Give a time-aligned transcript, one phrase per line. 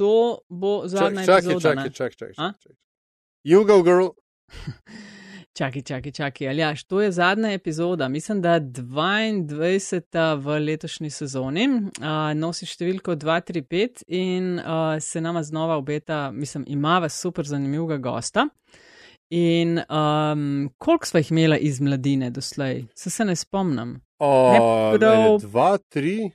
[0.00, 1.60] to bo zadnja čakaj, epizoda.
[1.60, 1.90] čakaj, ne?
[1.92, 2.52] čakaj, čakaj, A?
[2.56, 2.76] čakaj.
[3.44, 4.08] You go, girl.
[5.52, 6.48] Čakaj, čakaj, čakaj.
[6.48, 10.40] Aljaš, to je zadnja epizoda, mislim, da 22.
[10.40, 11.66] v letošnji sezoni.
[11.68, 18.46] Uh, nosi številko 235 in uh, se nama znova obeta, mislim, imava super zanimivega gosta.
[19.30, 22.86] In um, koliko sva jih imela iz mladine doslej?
[22.94, 23.98] Se se ne spomnim.
[24.18, 24.30] O,
[24.96, 26.30] prav- ne, dva, tri.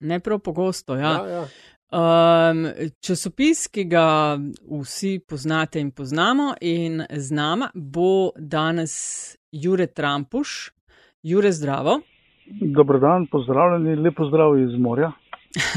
[0.00, 1.14] Ne prav pogosto, ja.
[1.14, 1.46] Ja, ja.
[1.88, 2.66] Um,
[3.00, 10.70] časopis, ki ga vsi poznate in poznamo, in z nama bo danes Jure Trampuš.
[11.22, 12.00] Jure, zdravo.
[12.60, 15.12] Dobro dan, pozdravljeni, lepo zdrav iz morja.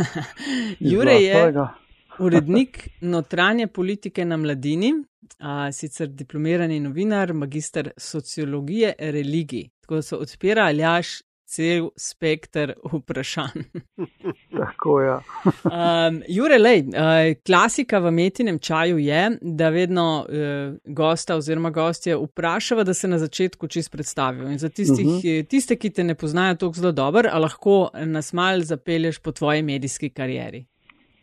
[0.80, 1.54] iz Jure je
[2.26, 4.94] urednik notranje politike na mladini,
[5.40, 9.70] a, sicer diplomirani novinar, magistr sociologije religij.
[9.82, 13.64] Tako da se odpira aljaš cel spektr vprašanj.
[14.60, 15.20] Tako ja.
[15.72, 22.16] Um, Jure, lej, uh, klasika v metinem čaju je, da vedno uh, gosta oziroma gostje
[22.18, 24.50] vprašava, da se na začetku čist predstavijo.
[24.50, 25.18] In za tistih, uh Mhm.
[25.18, 25.48] -huh.
[25.48, 29.64] tiste, ki te ne poznajo tako zelo dobro, a lahko nas mal zapelješ po tvoji
[29.64, 30.66] medijski karieri.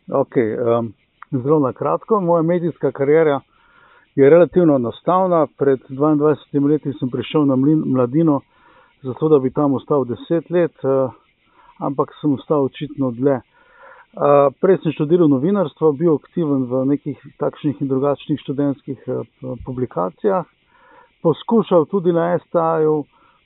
[0.07, 0.93] Okay, um,
[1.31, 3.39] zelo na kratko, moja medijska karijera
[4.15, 5.47] je relativno enostavna.
[5.57, 8.41] Pred 22 leti sem prišel na mlin, mladino,
[9.03, 11.11] zato da bi tam ostal 10 let, uh,
[11.79, 13.39] ampak sem ostal očitno dlje.
[13.39, 19.21] Uh, prej sem študiral novinarstvo, bil aktiven v nekih takšnih in drugačnih študentskih uh,
[19.65, 20.45] publikacijah,
[21.21, 23.03] poskušal tudi na STA-ju,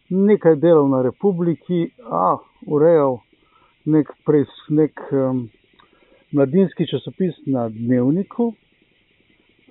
[0.10, 3.20] nekaj delal na Republiki, a urejal
[3.86, 5.48] nek, pres, nek um,
[6.32, 8.54] mladinski časopis na Dnevniku.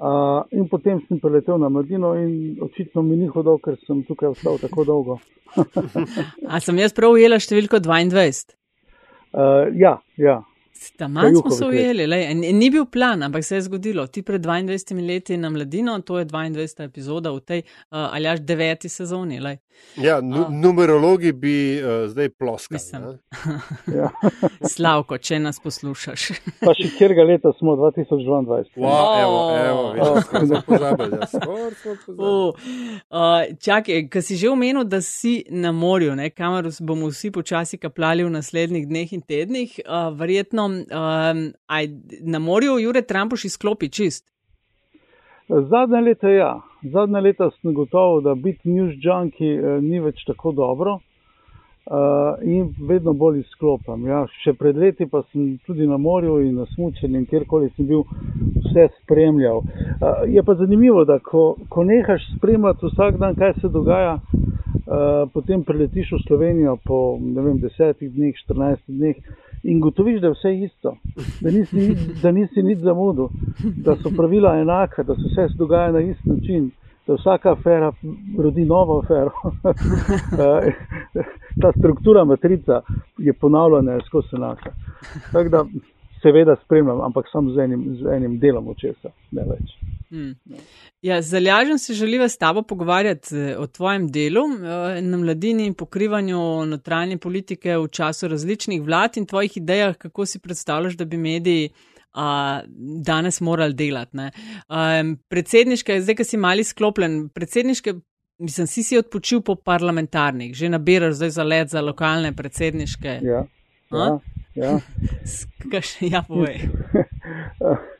[0.03, 4.33] Uh, in potem sem preletel na mladino, in očitno mi ni hodil, ker sem tukaj
[4.33, 5.19] ostal tako dolgo.
[6.53, 8.57] A sem jaz prav ujela številko 22?
[9.31, 10.41] Uh, ja, ja,
[10.97, 14.07] Tam manj smo se ujeli, lej, ni bil plan, ampak se je zgodilo.
[14.07, 16.85] Ti pred 22 leti na mladino, to je 22.
[16.85, 19.41] epizoda v tej uh, aljaš deveti sezoni.
[19.41, 19.59] Lej.
[19.97, 20.21] ja A.
[20.51, 22.81] numerologi bi uh, zdaj ploskali.
[23.93, 24.09] Ja.
[24.69, 26.29] Slavko, če nas poslušaš.
[26.61, 28.69] Pa še kjerga leta smo 2022.
[28.77, 29.95] Wow, evo, evo, Oh.
[29.95, 31.19] vidiš, skoraj smo pozabili.
[31.21, 32.29] Ja, skoraj smo pozabili.
[32.29, 32.55] Uh,
[33.11, 37.79] uh, čakaj, ker si že omenil, da si na morju, ne, kamor bomo vsi počasi
[37.79, 41.89] kaplali v naslednjih dneh in tednih, uh, verjetno um, aj
[42.21, 44.29] na morju Jure Trampuš izklopi čist.
[45.49, 46.53] Zadnja leta ja,
[46.83, 50.99] zadnja leta sem gotovo, da biti news junkie eh, ni več tako dobro
[51.87, 54.07] uh, in vedno bolj izklopam.
[54.07, 54.25] Ja.
[54.45, 58.05] Še pred leti pa sem tudi na morju in na smučenju in kjerkoli sem bil
[58.69, 59.63] vse spremljal.
[59.63, 65.31] Uh, je pa zanimivo, da ko, ko nehaš spremljati vsak dan, kaj se dogaja, uh,
[65.35, 69.17] potem preletiš v Slovenijo po vem, desetih dneh, 14 dneh
[69.63, 70.97] in gotoviš, da je vse isto,
[71.41, 73.29] da nisi, da nisi nič zamudil,
[73.85, 76.71] da so pravila enaka, da se vse dogaja na isti način,
[77.07, 77.93] da vsaka afera
[78.39, 79.31] rodi novo afero.
[81.15, 81.25] Eh,
[81.61, 82.81] Ta struktura matrica
[83.19, 84.71] je ponavljana skozi enaka.
[85.33, 85.65] Tako da
[86.23, 89.75] seveda spremljam, ampak samo z enim, z enim delom očesa, ne več.
[90.13, 90.35] Hmm.
[91.03, 95.67] Ja, z Aljažem se želiva s tabo pogovarjati eh, o tvojem delu eh, na mladini
[95.67, 101.05] in pokrivanju notranje politike v času različnih vlad in tvojih idejah, kako si predstavljaš, da
[101.05, 101.71] bi mediji
[102.15, 102.63] a,
[103.07, 104.17] danes morali delati.
[104.17, 104.31] ne.
[104.69, 107.95] Um, predsedniške, zdaj, ki si mali sklopljen, predsedniške,
[108.39, 113.19] mislim, si si odpočil po parlamentarnih, že nabiraš zdaj za let za lokalne predsedniške.
[113.23, 113.47] Ja,
[113.93, 114.19] ja,
[114.55, 114.79] ja.
[115.71, 116.61] Kaš, ja, povej.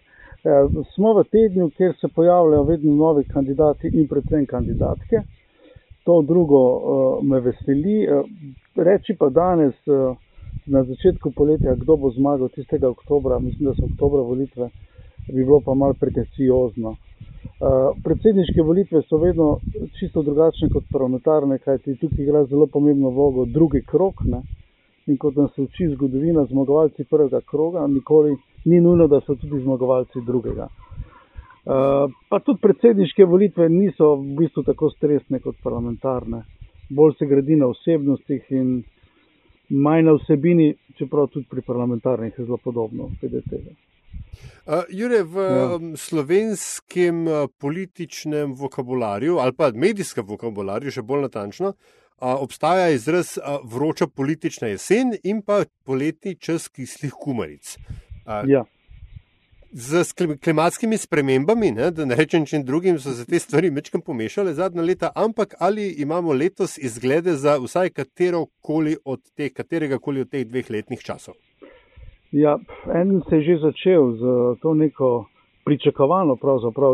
[0.43, 5.23] Ja, smo v tednu, kjer se pojavljajo vedno novi kandidati in predvsem kandidatke.
[6.05, 8.09] To drugo uh, me veseli.
[8.11, 8.25] Uh,
[8.77, 10.17] reči pa danes, uh,
[10.67, 14.71] na začetku poletja, kdo bo zmagal tistega oktobra, mislim, da so oktobra volitve,
[15.29, 16.97] bi bilo pa malo pretenciozno.
[17.63, 19.59] Uh, predsedniške volitve so vedno
[19.99, 24.23] čisto drugačne kot parlamentarne, kajti tukaj igra zelo pomembno vlogo drugi krok.
[24.25, 24.43] Ne?
[25.07, 30.23] In kot nas uči zgodovina, zmagovalci prvega kroga, nikoli ni nujno, da so tudi zmagovalci
[30.27, 30.69] drugega.
[31.63, 36.43] Uh, pa tudi predsedniške volitve niso v bistvu tako stresne kot parlamentarne.
[36.91, 38.83] Bolj se gradi na osebnostih in
[39.73, 43.11] manj na vsebini, čeprav tudi pri parlamentarnih je zelo podobno.
[44.67, 45.79] Uh, Jure, v Ja.
[45.97, 47.27] slovenskem
[47.59, 54.69] političnem vokabularju ali pa medijskem vokabularju, še bolj natančno, uh, obstaja izraz uh, vroča politična
[54.69, 57.77] jesen in pa poletni čas kislih kumaric.
[58.27, 58.65] Uh, Ja.
[59.75, 60.13] Z
[60.45, 64.83] klimatskimi spremembami, ne, da ne rečem čem drugim, so se te stvari mečkam pomešale zadnja
[64.83, 70.29] leta, ampak ali imamo letos izglede za vsaj katero koli od teh, katerega koli od
[70.29, 71.35] teh dveh letnih časov?
[72.33, 72.59] Ja,
[72.95, 74.21] en se je že začel z
[74.61, 75.25] to neko
[75.65, 76.37] pričakovano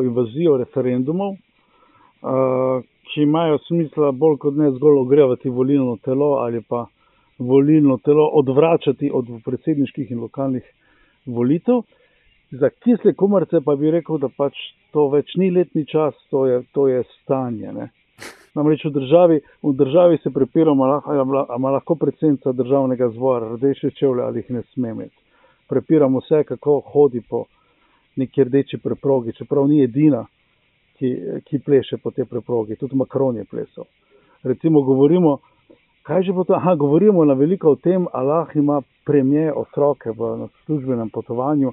[0.04, 1.34] invazijo referendumov,
[3.10, 6.86] ki imajo smisla bolj kot ne zgolj ogrevati volilno telo ali pa
[7.38, 10.62] volilno telo odvračati od predsedniških in lokalnih
[11.26, 11.82] volitev.
[12.50, 14.56] Za kisle komarce pa bi rekel, da pač
[14.92, 17.72] to več ni letni čas, to je, to je stanje.
[17.72, 17.90] Ne.
[18.56, 21.20] Namreč v državi, v državi se prepiramo, ali
[21.56, 25.16] ima lahko predsednica državnega zbora rdeče čevlje ali jih ne sme imeti.
[25.68, 27.44] Prepiramo vse, kako hodi po
[28.16, 30.24] neki rdeči preprogi, čeprav ni edina,
[30.98, 31.12] ki,
[31.46, 33.84] ki pleše po tej preprogi, tudi Makron je plesal.
[34.42, 35.38] Recimo govorimo,
[36.02, 40.48] kaj že bo to, aha, govorimo na veliko o tem, Allah ima premije otroke v
[40.64, 41.72] službenem potovanju.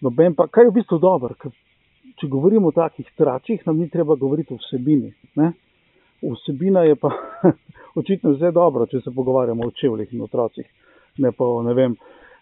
[0.00, 1.34] Noben pa, kaj je v bistvu dobro,
[2.20, 5.12] če govorimo o takih tračih, nam ni treba govoriti o vsebini.
[5.36, 5.52] Ne?
[6.22, 7.10] Vsebina je pa
[8.00, 10.66] očitno zelo dobro, če se pogovarjamo o čevljih in otrocih,
[11.18, 11.96] ne pa, o, ne, vem,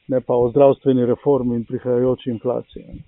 [0.09, 2.99] ne pa o zdravstveni reformi in prihajajoči inflaciji.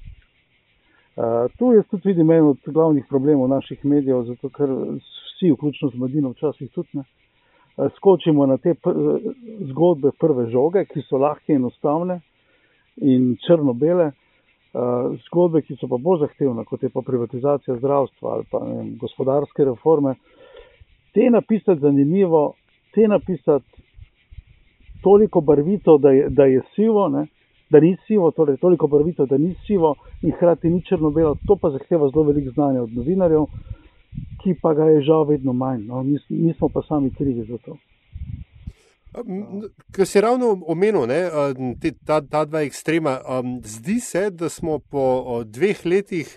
[1.20, 5.90] Uh, tu je tudi, vidim, en od glavnih problemov naših medijev, zato ker vsi, vključno
[5.90, 7.04] z mladino, včasih tudi ne.
[7.96, 8.96] Skočimo na te pr
[9.70, 12.20] zgodbe prve žoge, ki so lahke enostavne
[12.96, 14.10] in črno-bele,
[15.26, 19.64] zgodbe, ki so pa bolj zahtevne, kot je pa privatizacija zdravstva ali pa vem, gospodarske
[19.64, 20.14] reforme,
[21.14, 22.52] te napisati zanimivo,
[22.94, 23.82] te napisati
[25.02, 27.26] toliko barvito, da je, da je sivo, ne?
[27.70, 31.70] da ni sivo, torej toliko barvito, da ni sivo in hkrati ni črno-belo, to pa
[31.70, 33.46] zahteva zelo veliko znanja od novinarjev,
[34.42, 35.86] ki pa ga je žal vedno manj.
[35.86, 36.02] No?
[36.28, 37.76] Mi smo pa sami krivi za to.
[39.92, 41.20] Ker si ravno omenil ne,
[41.82, 43.18] te, ta, ta dva ekstrema,
[43.66, 46.30] zdi se, da smo po dveh letih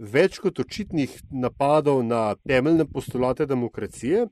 [0.00, 4.26] več kot očitnih napadov na temeljne postulate demokracije,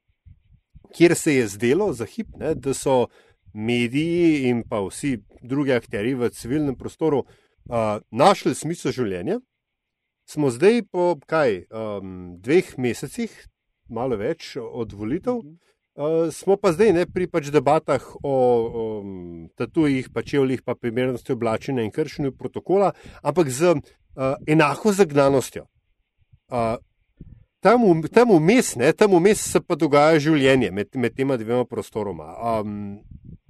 [0.96, 3.06] kjer se je zdelo za hip, ne, da so
[3.54, 9.38] mediji in pa vsi drugi akteri v civilnem prostoru uh, našli smisel življenja,
[10.28, 13.32] smo zdaj po kaj, um, dveh mesecih,
[13.88, 15.40] malo več od volitev.
[15.98, 18.34] Uh, smo pa zdaj ne pri pač debatah o,
[18.80, 18.82] o
[19.58, 22.92] tatujih, pa čevljih, pa primernosti oblačenja in kršenju protokola,
[23.22, 23.80] ampak z uh,
[24.46, 25.64] enako zagnanostjo.
[26.46, 26.78] Uh,
[27.58, 27.82] tam
[28.30, 32.30] vmes, tam vmes se pa dogaja življenje med, med tema dvema prostoroma.
[32.60, 33.00] Um,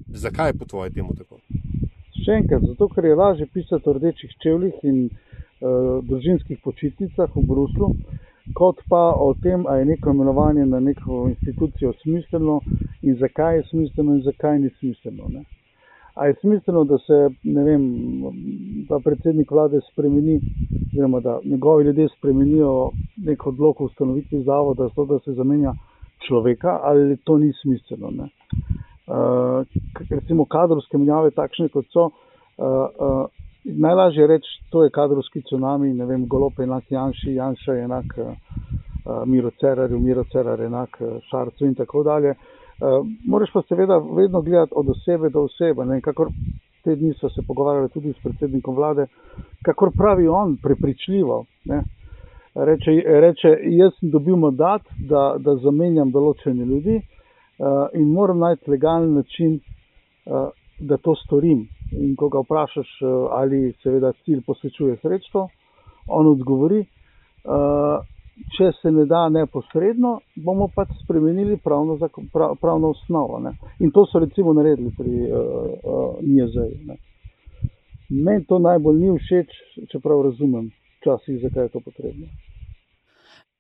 [0.09, 1.43] zakaj je po tvojem temu tako?
[2.25, 7.45] Še enkrat, zato ker je lažje pisati o rdečih čevljih in uh, družinskih počitnicah v
[7.45, 7.93] Bruslu
[8.55, 12.61] kot pa o tem, ali je neko imenovanje na neko institucijo smiselno
[13.03, 15.29] in zakaj je smiselno in zakaj ni smiselno.
[15.29, 15.45] Ne.
[16.15, 17.19] A je smiselno, da se
[17.65, 17.83] vem,
[18.89, 20.41] da predsednik vlade spremeni,
[20.87, 25.73] oziroma da njegovi ljudje spremenijo nek odlog o ustanovitvi zavoda, zato da se zamenja
[26.27, 28.11] človeka, ali to ni smiselno.
[28.11, 28.29] Ne.
[29.09, 29.67] Uh,
[30.11, 32.13] recimo kadrovske menjave, takšne kot so, uh,
[32.65, 33.38] uh,
[33.77, 38.33] najlažje reči, to je kadrovski tsunami, ne vem, golope enak Janši, Janša je enak uh,
[39.27, 42.31] Miro Cerarju, Miro Cerar enak uh, Šarcu in tako dalje.
[42.31, 45.85] Uh, moraš pa seveda vedno gledati od osebe do osebe.
[45.85, 46.29] Ne, kakor
[46.85, 49.07] te dni so se pogovarjali tudi s predsednikom vlade,
[49.65, 51.45] kakor pravi on, prepričljivo.
[51.65, 51.83] Ne,
[52.55, 58.71] reče, reče, jaz sem dobil mandat, da, da zamenjam določene ljudi uh, in moram najti
[58.71, 59.61] legalen način,
[60.27, 60.49] uh,
[60.79, 61.67] da to storim.
[61.93, 63.07] In ko ga vprašaš, eh,
[63.41, 65.49] ali seveda cilj posvečuje sredstvo,
[66.09, 67.99] on odgovori, eh,
[68.57, 71.99] če se ne da neposredno, bomo pač spremenili pravno,
[72.61, 73.39] pravno osnovo.
[73.43, 73.55] Ne.
[73.81, 75.39] In to so recimo naredili pri uh,
[75.83, 76.97] uh, NIEZ-u.
[78.09, 79.57] Meni to najbolj ni všeč,
[79.93, 82.31] čeprav razumem včasih, zakaj je to potrebno.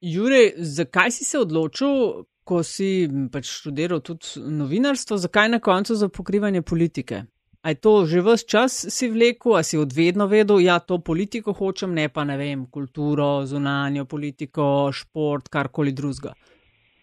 [0.00, 6.08] Jure, zakaj si se odločil, ko si pač študiral tudi novinarstvo, zakaj na koncu za
[6.08, 7.24] pokrivanje politike?
[7.62, 10.98] A je to že vse čas si vlekel, a si odvedno vedel, da ja, to
[10.98, 16.34] politiko hočem, ne pa ne vem, kulturo, zunanjo politiko, šport, karkoli drugega?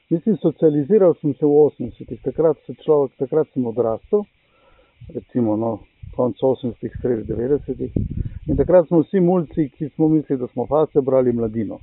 [0.10, 2.58] Mislim, socializiral sem se v 80-ih, takrat,
[3.20, 4.24] takrat sem odrastel,
[5.10, 5.80] recimo no,
[6.16, 7.92] konec 80-ih, sredi 90-ih.
[8.48, 11.82] In takrat smo vsi mulci, ki smo mislili, da smo face brali mladino,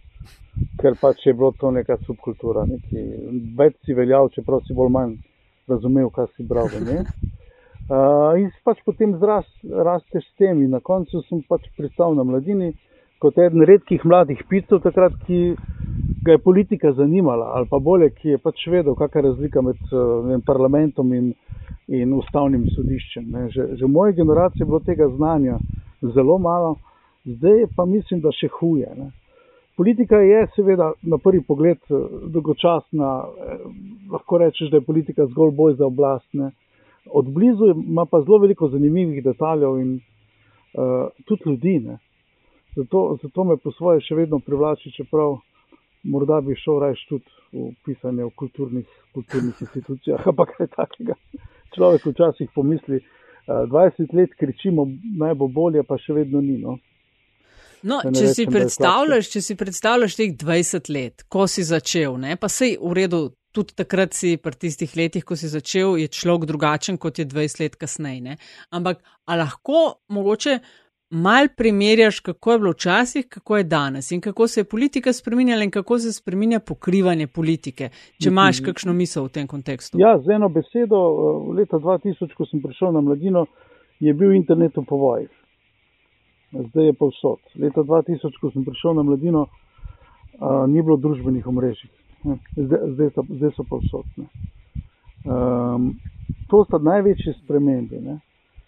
[0.81, 3.05] ker pač je bilo to neka subkultura, neki
[3.59, 5.17] več si veljal, čeprav si bolj manj
[5.69, 6.71] razumel, kaj si bral.
[7.93, 12.71] Uh, in pač potem zrasteš s tem, in na koncu sem pač pristal na mladini
[13.21, 15.41] kot eden redkih mladih picov, takrat, ki
[16.25, 19.83] ga je politika zanimala, ali pa bolje, ki je pač vedel, kakšna je razlika med
[19.93, 21.29] vem, parlamentom in,
[21.93, 23.29] in ustavnim sodiščem.
[23.53, 25.61] Že, že v moji generaciji je bilo tega znanja
[26.17, 26.79] zelo malo,
[27.29, 28.89] zdaj pa mislim, da še huje.
[28.97, 29.13] Ne.
[29.77, 33.63] Politika je seveda na prvi pogled dolgočasna, eh,
[34.17, 36.31] lahko rečeš, da je politika zgolj boj za oblast.
[36.33, 36.55] Ne
[37.11, 41.81] Od blizu ima pa zelo veliko zanimivih detaljev in uh, tudi ljudi.
[42.77, 45.39] Zato, zato me po svoje še vedno privlači, čeprav
[46.03, 51.19] morda bi šel raje tudi v pisanje v kulturnih, kulturnih institucijah, ampak kaj takega.
[51.75, 54.87] Človek včasih pomisli, uh, 20 let kričimo,
[55.19, 56.59] naj bo bolje, pa še vedno ni.
[56.63, 56.79] No?
[57.83, 58.35] No, če, rečem,
[58.71, 63.23] si če si predstavljaš teh 20 let, ko si začel, ne, pa sej v redu,
[63.53, 67.61] tudi takrat si pri tistih letih, ko si začel, je človek drugačen kot je 20
[67.63, 68.37] let kasneje.
[68.71, 70.59] Ampak lahko mogoče
[71.13, 75.65] mal primerjaš, kako je bilo včasih, kako je danes in kako se je politika spremenjala
[75.65, 77.91] in kako se spremenja pokrivanje politike,
[78.23, 80.01] če imaš kakšno misel v tem kontekstu.
[80.01, 81.03] Ja, z eno besedo,
[81.59, 83.47] leta 2000, ko sem prišel na mladino,
[84.01, 85.31] je bil internet v povojih
[86.53, 87.41] zdaj je pa vsot.
[87.55, 89.47] Leta 2000, ko sem prišel na mladino,
[90.41, 91.91] a, ni bilo družbenih omrežij,
[92.57, 94.07] zdaj, so, zdaj so vsot.
[95.25, 95.95] Um,
[96.51, 98.19] to sta največje spremembe, ne?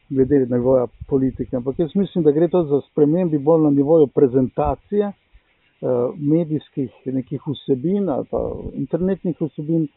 [0.08, 1.56] glede na nivoja politike.
[1.56, 7.40] Ampak jaz mislim, da gre to za spremembe bolj na nivoju prezentacije uh, medijskih nekih
[7.46, 9.88] vsebin ali pa internetnih vsebin,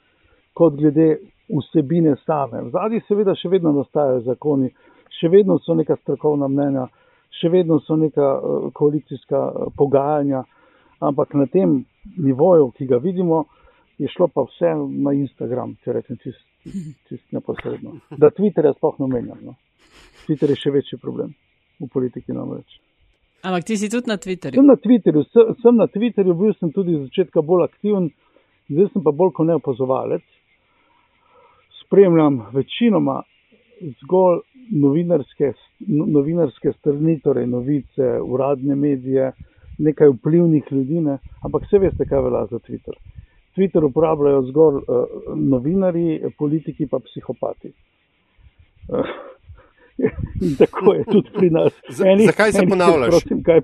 [0.54, 1.18] kot glede
[1.60, 2.62] vsebine same.
[2.62, 4.72] V zadnjih seveda še vedno nastajajo zakoni,
[5.20, 6.88] še vedno so neka strokovna mnenja,
[7.42, 10.44] še vedno so neka uh, koalicijska uh, pogajanja,
[11.00, 11.84] ampak na tem
[12.18, 13.46] nivoju, ki ga vidimo,
[13.98, 14.74] je šlo pa vse
[15.04, 16.44] na Instagram, če rečem čist,
[17.10, 17.98] čist neposredno.
[18.18, 19.40] Da Twitterja sploh ne menjam.
[19.42, 19.56] No.
[20.26, 21.34] Twitter je še večji problem
[21.80, 22.80] v politiki namreč.
[23.46, 24.58] Ampak ti si tudi na Twitterju?
[24.58, 28.10] Sem na Twitterju, sem, sem na Twitterju, bil sem tudi iz začetka bolj aktiven,
[28.70, 30.26] zdaj sem pa bolj kot neopazovalec.
[31.84, 33.22] Spremljam večinoma
[34.02, 34.42] zgolj
[34.74, 35.54] novinarske,
[35.88, 39.32] no, novinarske strani, torej novice, uradne medije,
[39.78, 41.18] nekaj vplivnih ljudi, ne?
[41.46, 42.98] ampak vse veste, kaj velja za Twitter.
[43.58, 44.84] Twitter uporabljajo zgolj uh,
[45.36, 47.74] novinari, politiki pa psihopati.
[48.88, 49.06] Uh,
[50.46, 51.74] in tako je tudi pri nas.
[52.12, 53.10] Eni, zakaj se ponavljaš?
[53.10, 53.62] Prosim, kaj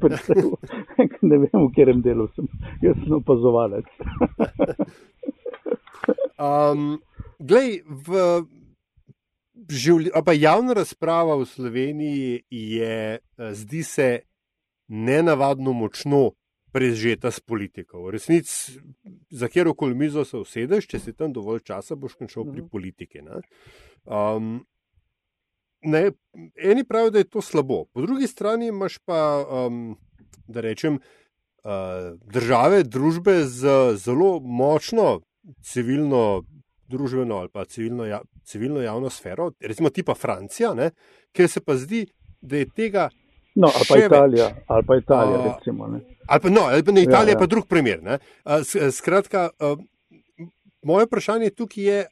[1.29, 2.49] ne vem, v katerem delu sem.
[2.81, 3.85] Jaz sem opazovalec.
[6.41, 6.97] um,
[7.39, 8.43] glej, v
[9.69, 14.19] življ, javna razprava v Sloveniji je, eh, zdi se,
[14.87, 16.31] nenavadno močno
[16.73, 18.01] prežeta s politiko.
[18.03, 18.79] V resnici,
[19.29, 22.69] za kjer koli mizo se usedeš, če si tam dovolj časa, boš končal pri mhm.
[22.71, 23.21] politiki.
[23.21, 23.41] Ne?
[24.05, 24.63] Um,
[25.81, 26.07] ne,
[26.55, 29.95] eni pravijo, da je to slabo, po drugi strani imaš pa, um,
[30.47, 35.21] da rečem, uh, države, družbe z zelo močno
[35.61, 36.43] civilno
[36.87, 40.91] družbeno ali pa civilno, ja, civilno javno sfero, recimo tipa Francija, ne,
[41.31, 42.05] ker se pa zdi,
[42.41, 43.09] da je tega.
[43.55, 45.99] No, ali pa Italija, ali pa Italija, uh, recimo.
[46.27, 47.39] Ali pa, no, ali pa ne, Italija ja, ja.
[47.39, 47.99] pa drug primer.
[47.99, 49.77] Uh, skratka, uh,
[50.83, 52.05] moje vprašanje tukaj je,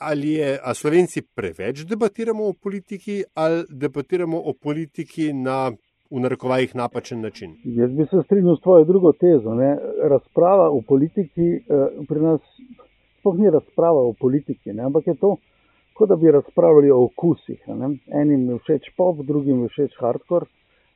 [0.00, 5.72] ali je ali Slovenci preveč debatiramo o politiki, ali debatiramo o politiki na.
[6.14, 7.54] V narekovajih napačen način.
[7.64, 9.54] Jaz bi se strinjal s tvojo drugo tezo.
[9.54, 9.78] Ne?
[10.02, 12.40] Razprava v politiki eh, pri nas
[13.24, 14.84] sploh ni razprava o politiki, ne?
[14.84, 15.36] ampak je to,
[15.96, 17.62] kot da bi razpravljali o okusih.
[17.80, 17.96] Ne?
[18.20, 20.46] Enim je všeč pop, drugim je všeč hardcore,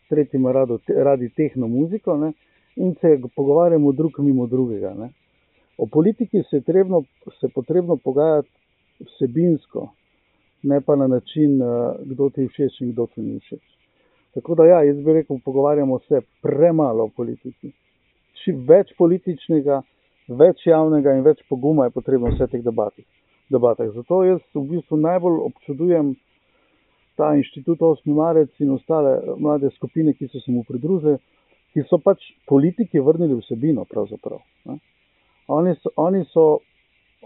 [0.09, 2.33] tretjim je rado, radi tehno muziko ne?
[2.77, 4.95] in se pogovarjamo drug mimo drugega.
[4.95, 5.11] Ne?
[5.79, 7.03] O politiki se je trebno,
[7.41, 8.49] se potrebno pogajati
[9.01, 9.89] vsebinsko,
[10.63, 11.67] ne pa na način, eh,
[12.05, 13.63] kdo ti všeč in kdo ti ni všeč.
[14.35, 17.73] Tako da, ja, jaz bi rekel, pogovarjamo se premalo o politiki.
[18.43, 19.83] Čim več političnega,
[20.29, 23.07] več javnega in več poguma je potrebno v vseh teh debatih.
[23.51, 23.89] debatah.
[23.95, 26.13] Zato jaz v bistvu najbolj občudujem
[27.19, 28.15] ta inštitut 8.
[28.15, 31.19] marec in ostale mlade skupine, ki so se mu pridružili,
[31.75, 33.85] ki so pač politiki vrnili vsebino.
[35.49, 36.45] Oni so, oni, so,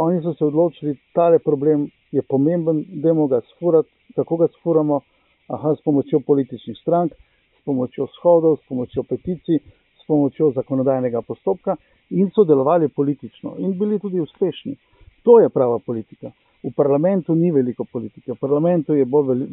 [0.00, 4.46] oni so se odločili, da je problem je pomemben, da je ga sfurati, kako ga
[4.48, 5.00] sfuramo,
[5.48, 7.12] aha, s pomočjo političnih strank,
[7.60, 9.58] s pomočjo shodov, s pomočjo peticij,
[10.02, 11.76] s pomočjo zakonodajnega postopka
[12.10, 14.76] in so delovali politično in bili tudi uspešni.
[15.22, 16.30] To je prava politika.
[16.62, 19.46] V parlamentu ni veliko politike, v parlamentu je, bolj,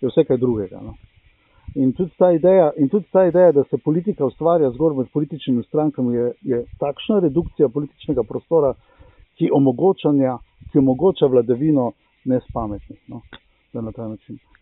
[0.00, 0.80] je vse kaj drugega.
[0.84, 0.94] No.
[1.74, 6.14] In, tudi ideja, in tudi ta ideja, da se politika ustvarja zgolj med političnimi strankami,
[6.16, 8.74] je, je takšna redukcija političnega prostora,
[9.38, 9.50] ki,
[10.72, 11.92] ki omogoča vladavino
[12.24, 13.00] nespametnih.
[13.08, 13.22] No,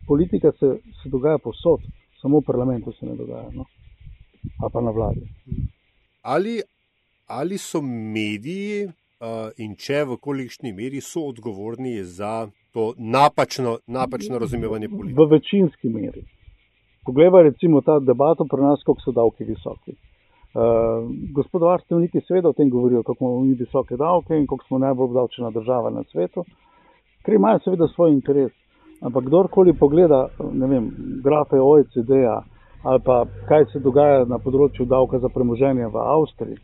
[0.06, 1.80] politika se, se dogaja posod,
[2.20, 3.64] samo v parlamentu se ne dogaja, no,
[4.62, 5.26] a pa na vladi.
[6.22, 6.60] Ali,
[7.26, 8.88] ali so mediji
[9.56, 15.16] in če v kolikšni meri so odgovorni za to napačno, napačno razumevanje politike?
[15.16, 16.24] V večinski meri.
[17.06, 19.96] Poglejmo recimo ta debato pri nas, koliko so davki visoki.
[20.56, 21.04] Uh,
[21.36, 25.50] gospodarstveniki seveda o tem govorijo, kako imamo mi visoke davke in koliko smo najbolj obdavčena
[25.50, 26.44] država na svetu,
[27.24, 28.52] ker imajo seveda svoj interes.
[29.00, 30.90] Ampak kdorkoli pogleda, ne vem,
[31.24, 32.42] grafe OECD-a
[32.82, 36.56] ali pa kaj se dogaja na področju davka za premoženje v Avstriji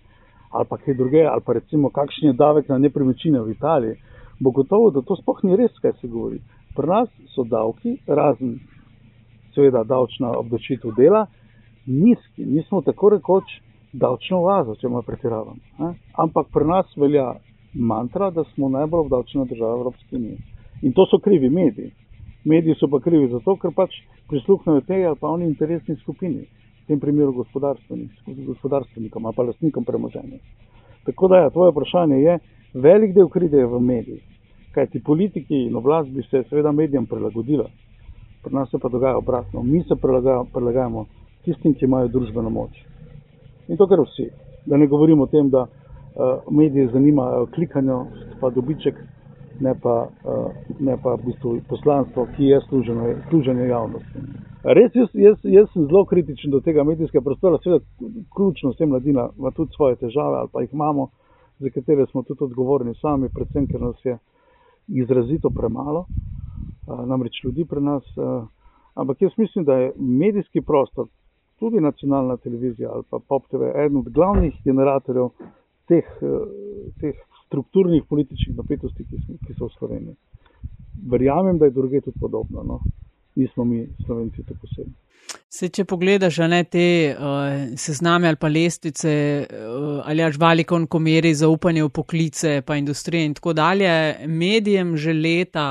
[0.52, 3.96] ali pa kaj druge, ali pa recimo kakšen je davek na nepremičnine v Italiji,
[4.40, 6.40] bo gotovo, da to sploh ni res, kaj se govori.
[6.76, 8.58] Pri nas so davki, razen
[9.54, 11.26] seveda davčna obdočitev dela,
[11.86, 12.44] nizki.
[12.44, 13.44] Mi smo tako rekoč
[13.92, 15.58] davčno oazo, če malo pretiravam.
[15.78, 15.92] Eh?
[16.24, 17.32] Ampak pri nas velja
[17.74, 20.38] mantra, da smo najbolj obdavčena država Evropske unije.
[20.82, 21.92] In to so krivi mediji.
[22.44, 23.94] Mediji so pa krivi zato, ker pač
[24.28, 26.46] prisluhnejo tej ali pa oni interesni skupini,
[26.82, 27.32] v tem primeru
[28.46, 30.38] gospodarstvenikom ali pa lastnikom premoženja.
[31.06, 32.38] Tako da, ja, tvoje vprašanje je,
[32.74, 34.22] velik del kride v medijih,
[34.74, 37.68] kaj ti politiki in oblast bi se seveda medijem prilagodila.
[38.42, 39.62] Pri nas se pa dogaja obratno.
[39.62, 39.94] Mi se
[40.52, 41.06] prilagajamo
[41.44, 42.78] tistim, ki imajo družbeno moč.
[43.68, 44.30] In to, kar vsi.
[44.66, 47.98] Da ne govorimo o tem, da uh, medije zanimajo klikanje,
[48.40, 48.98] pa dobiček,
[49.60, 54.26] ne pa, uh, ne pa v bistvu poslanstvo, ki je služeno, služenje javnosti.
[54.62, 57.82] Res, jaz, jaz, jaz sem zelo kritičen do tega medijskega prostora, seveda,
[58.34, 61.08] ključno vse mladina ima tudi svoje težave ali pa jih imamo,
[61.58, 64.18] za katere smo tudi odgovorni sami, predvsem, ker nas je
[65.02, 66.04] izrazito premalo,
[66.86, 68.06] namreč ljudi pri nas.
[68.94, 71.06] Ampak jaz mislim, da je medijski prostor,
[71.58, 75.30] tudi nacionalna televizija ali pa Pop TV, eden od glavnih generatorjev
[75.88, 76.06] teh,
[77.00, 77.14] teh
[77.46, 79.04] strukturnih političnih napetosti,
[79.46, 80.16] ki so v Sloveniji.
[81.10, 82.62] Verjamem, da je druge tudi podobno.
[82.62, 82.80] No?
[83.34, 84.92] Nismo mi, slovenci, tako posebni.
[85.52, 89.12] Se, če pogledaš ne, te uh, sezname ali pa lestvice,
[89.44, 93.90] uh, ali až valikon, ko meri zaupanje v poklice, pa industrije in tako dalje,
[94.28, 95.66] medijem že leta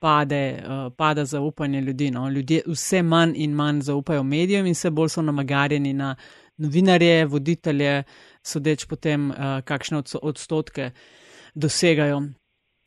[0.00, 2.10] pade, uh, pada zaupanje ljudi.
[2.10, 2.28] No?
[2.30, 6.14] Ljudje vse manj in manj zaupajo medijem in vse bolj so namagarjeni na
[6.56, 8.02] novinarje, voditelje,
[8.42, 10.90] sodeč potem, uh, kakšne odstotke.
[11.54, 12.18] Dosegajo.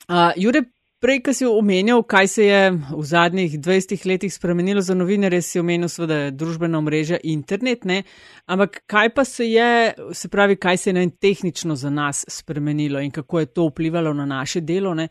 [0.10, 0.64] Uh, Jure,
[1.00, 5.60] prej, ki si omenjal, kaj se je v zadnjih 20 letih spremenilo za novinarje, si
[5.60, 8.04] omenil seveda družbena mreža internet, ne?
[8.46, 13.00] ampak kaj pa se je, se pravi, kaj se je ne, tehnično za nas spremenilo
[13.00, 15.08] in kako je to vplivalo na naše delo, uh,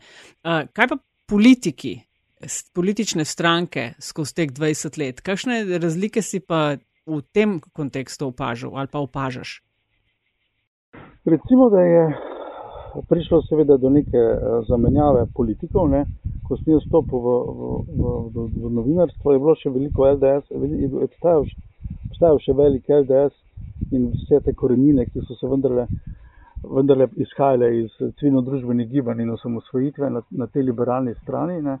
[0.73, 0.97] kaj pa
[1.27, 1.99] politiki,
[2.73, 8.87] politične stranke skozi teh 20 let, kakšne razlike si pa v tem kontekstu opažal ali
[8.87, 9.61] pa opažaš?
[11.25, 12.28] Recimo, da je
[13.09, 15.89] prišlo seveda do neke eh, zamenjave politikov.
[15.89, 16.05] Ne.
[16.47, 20.49] Ko sem jaz stopil v, v, v, v, v novinarstvo, je bilo še veliko LDS,
[22.09, 23.35] obstajal še velik LDS
[23.93, 25.85] in vse te korenine, ki so se vendarle,
[26.63, 31.61] vendarle izhajale iz civilno-družbenih gibanj in osamosvojitve na, na tej liberalni strani.
[31.61, 31.77] Ne.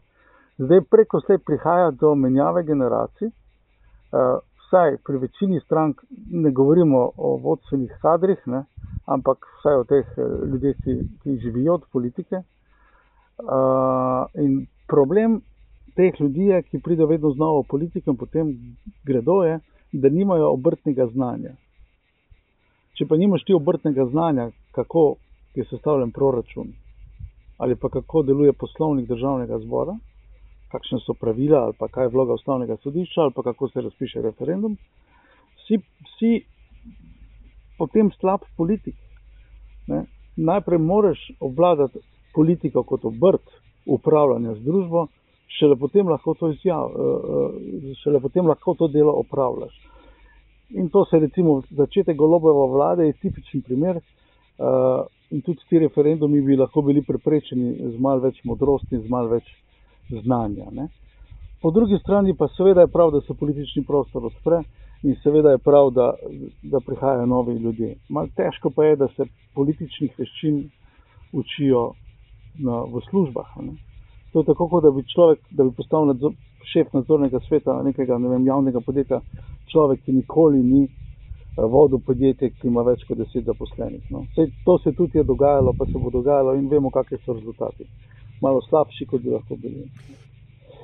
[0.61, 3.33] Zdaj preko slej prihaja do menjave generacij.
[4.09, 4.37] Uh,
[4.69, 8.63] vsaj pri večini strank ne govorimo o vodstvenih kadrih, ne,
[9.15, 12.43] ampak vsaj o teh eh, ljudeh, ki, ki živijo od politike.
[13.39, 15.39] Uh, in problem
[15.95, 18.49] teh ljudi je, ki pridejo vedno znova v politiko in potem
[19.07, 19.59] gredo, je,
[19.91, 21.53] da nimajo obrtnega znanja.
[22.99, 25.15] Če pa nimaš ti obrtnega znanja, kako
[25.55, 26.75] je sestavljen proračun
[27.59, 29.97] ali pa kako deluje poslovnik državnega zbora,
[30.71, 34.21] kakšne so pravila ali pa kaj je vloga ustavnega sodišča ali pa kako se razpiše
[34.21, 34.77] referendum,
[35.67, 35.79] si,
[36.17, 36.45] si
[37.79, 38.95] potem slab politik.
[39.87, 40.03] Ne?
[40.37, 41.99] Najprej moraš obvladati
[42.35, 45.07] politiko kot obrt upravljanja z družbo,
[45.59, 49.73] šele potem lahko to, izjav, eh, eh, šele potem lahko to delo opravljaš.
[50.69, 54.01] In to se recimo začetek golobove vlade je tipičen primer.
[54.59, 59.09] Uh, in tudi ti referendumi bi lahko bili preprečeni z malo več modrosti in z
[59.09, 59.47] malo več
[60.23, 60.67] znanja.
[60.71, 60.89] Ne?
[61.61, 64.59] Po drugi strani pa seveda je prav, da se politični prostor odpre
[65.03, 66.13] in seveda je prav, da,
[66.63, 67.95] da prihajajo novi ljudje.
[68.09, 70.63] Mal težko pa je, da se političnih veščin
[71.31, 71.91] učijo
[72.59, 73.55] na, v službah.
[73.61, 73.73] Ne?
[74.33, 76.33] To je tako, kot da bi človek, da bi postal nadzor,
[76.73, 79.21] šef nadzornega sveta nekega ne vem, javnega podjetja,
[79.71, 84.03] človek, ki nikoli ni eh, vodil podjetje, ki ima več kot deset zaposlenih.
[84.13, 84.25] No.
[84.35, 87.87] Sej, to se tudi je dogajalo, pa se bo dogajalo in vemo, kakšni so rezultati.
[88.41, 89.87] Malo slabši, kot bi lahko bili.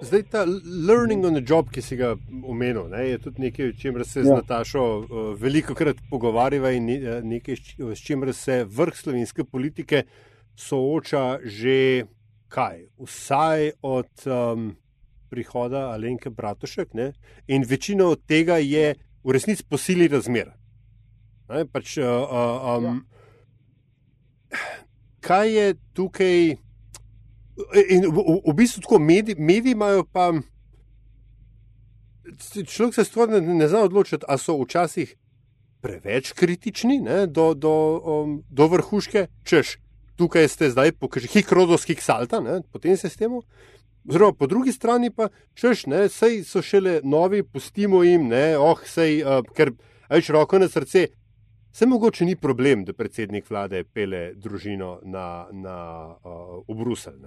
[0.02, 0.46] Zdaj ta
[0.88, 4.20] learning on the job, ki si ga omenil, ne, je tudi nekaj, o čemer se
[4.20, 4.26] ja.
[4.26, 7.56] z Natašo uh, veliko krat pogovarjava in uh, nekaj,
[7.96, 10.04] s čimer se vrh slovenske politike
[10.56, 12.06] sooča že
[12.52, 14.76] kaj, vsaj od um,
[15.32, 17.14] prihoda Alenke Bratušek ne,
[17.48, 20.52] in večina od tega je v resnici posili razmer.
[21.50, 23.02] Ne, pač, uh, uh, um,
[24.52, 24.60] ja.
[25.26, 26.65] Kaj je tukaj?
[27.90, 30.32] In v, v, v bistvu tako mediji, mediji imajo pa.
[32.52, 35.16] Človek se stvar ne, ne zna odločiti, ali so včasih
[35.82, 39.78] preveč kritični ne, do, do, um, do vrhuške, češ
[40.16, 43.32] tukaj ste zdaj, pokaži hikrodovski salta, ne, potem se s tem.
[44.10, 48.80] Oziroma, po drugi strani pa češ, ne, sej so šele novi, pustimo jim, ne, oh,
[48.86, 49.74] sej, uh, ker,
[50.10, 51.08] ajš roko na srce,
[51.76, 55.78] se mogoče ni problem, da predsednik vlade pele družino na, na,
[56.24, 57.18] uh, v Bruselj.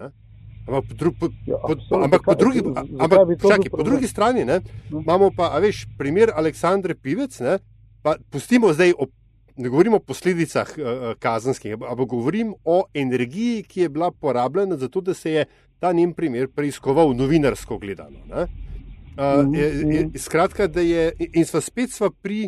[0.69, 4.61] Ampak po, dru, po, ja, po, ampak po drugi, ampak, čaki, po drugi strani ne,
[4.89, 5.03] no.
[5.05, 7.59] imamo pa, a veš, primer Aleksandre Pivec, ne,
[8.03, 9.11] pa pustimo zdaj o.
[9.59, 10.85] Ne govorim o posledicah uh,
[11.19, 15.45] kazenskih, ampak govorim o energiji, ki je bila porabljena za to, da se je
[15.83, 18.23] ta njen primer preiskoval novinarsko gledano.
[18.31, 18.47] Uh,
[19.19, 20.19] mm -hmm.
[20.19, 22.47] Skratka, da je in sva spet sva pri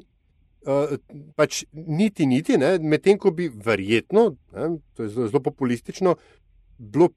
[0.66, 0.96] uh,
[1.36, 6.16] pač niti niti, medtem ko bi verjetno, ne, to je zelo, zelo populistično,
[6.78, 7.10] bilo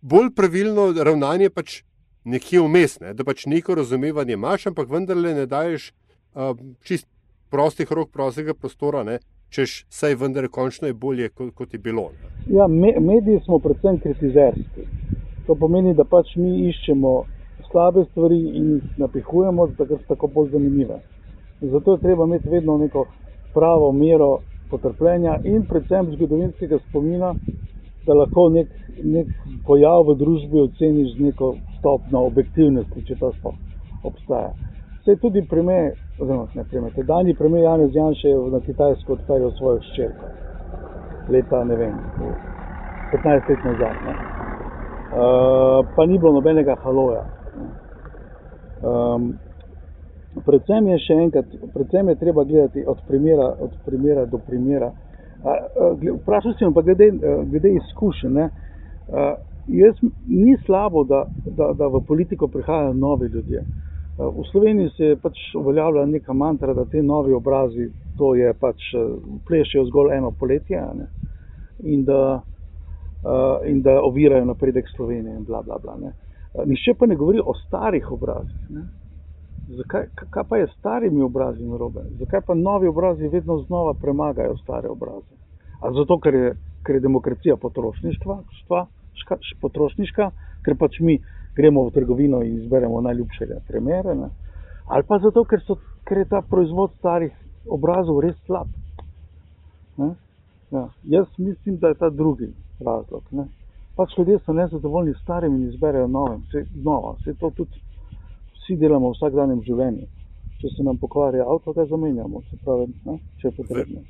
[0.00, 1.82] bolj pravilno ravnanje pač
[2.24, 3.14] nekje vmes, ne?
[3.14, 7.06] da pač neko razumevanje imaš, ampak vendarle ne daješ uh, čist
[7.50, 9.18] prostih rok, prostega prostora, ne?
[9.50, 12.10] češ saj vendar končno je bolje, kot, kot je bilo.
[12.46, 14.86] Ja, me, mediji smo predvsem kritizerski.
[15.46, 17.14] To pomeni, da pač mi iščemo
[17.70, 21.00] slabe stvari in jih napihujemo, da so tako bolj zanimive.
[21.60, 23.06] Zato je treba imeti vedno neko
[23.54, 24.38] pravo mero
[24.70, 27.34] potrpljenja in predvsem zgodovinskega spomina,
[28.06, 28.68] da lahko nek,
[29.04, 29.26] nek
[29.66, 33.54] pojav v družbi oceniš z neko stopno objektivnosti, če ta sploh
[34.04, 34.52] obstaja.
[35.04, 39.52] Se je tudi primer, oziroma ne primer, tedajni primer Janez Janša je na Kitajsko odpeljal
[39.58, 40.32] svojo ščerko.
[41.30, 41.94] Leta, ne vem,
[43.12, 43.94] 15 let nazaj.
[44.06, 44.16] Ne.
[45.10, 47.24] Uh, pa ni bilo nobenega haloja.
[48.82, 49.32] Um,
[50.46, 54.92] predvsem je še enkrat, predvsem je treba gledati od primera, od primera do primera.
[56.20, 57.10] Vprašal sem pa glede,
[57.50, 58.38] glede izkušenj.
[59.70, 63.64] Jaz ni slabo, da, da, da v politiko prihajajo novi ljudje.
[64.18, 67.88] V Sloveniji se je pač uveljavila neka mantra, da te novi obrazi,
[68.18, 68.90] to je pač
[69.48, 71.06] plešejo zgolj eno poletje ne?
[71.88, 72.40] in da,
[73.66, 75.96] in da ovirajo napredek Slovenije in bla bla bla.
[76.00, 76.12] Ne?
[76.66, 78.66] Nihče pa ne govori o starih obrazih.
[78.68, 78.84] Ne?
[79.76, 82.02] Zakaj, kaj pa je s starimi obrazi narobe?
[82.18, 85.34] Zakaj pa novi obrazi vedno znova premagajo stare obraze?
[85.80, 88.86] A zato, ker je, ker je demokracija potrošništva, štka,
[89.22, 90.30] ška, potrošniška,
[90.64, 91.20] ker pač mi
[91.56, 94.16] gremo v trgovino in izberemo najljubšega premjera,
[94.86, 97.32] ali pa zato, ker, so, ker je ta proizvod starih
[97.68, 98.68] obrazov res slab.
[100.70, 103.22] Ja, jaz mislim, da je ta drugi razlog.
[103.30, 103.46] Ne?
[103.96, 107.82] Pač ljudje so nezadovoljni s starim in izberejo novim, vse, nova, vse to tudi
[108.70, 110.08] vsi delamo v vsakdanjem življenju.
[110.60, 114.02] Če se nam pokvari avto, ga zamenjamo, pravi, ne, če je potrebno.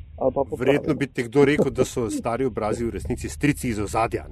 [0.59, 4.25] Verjetno bi ti kdo rekel, da so stari obrazi v resnici strici iz ozadja.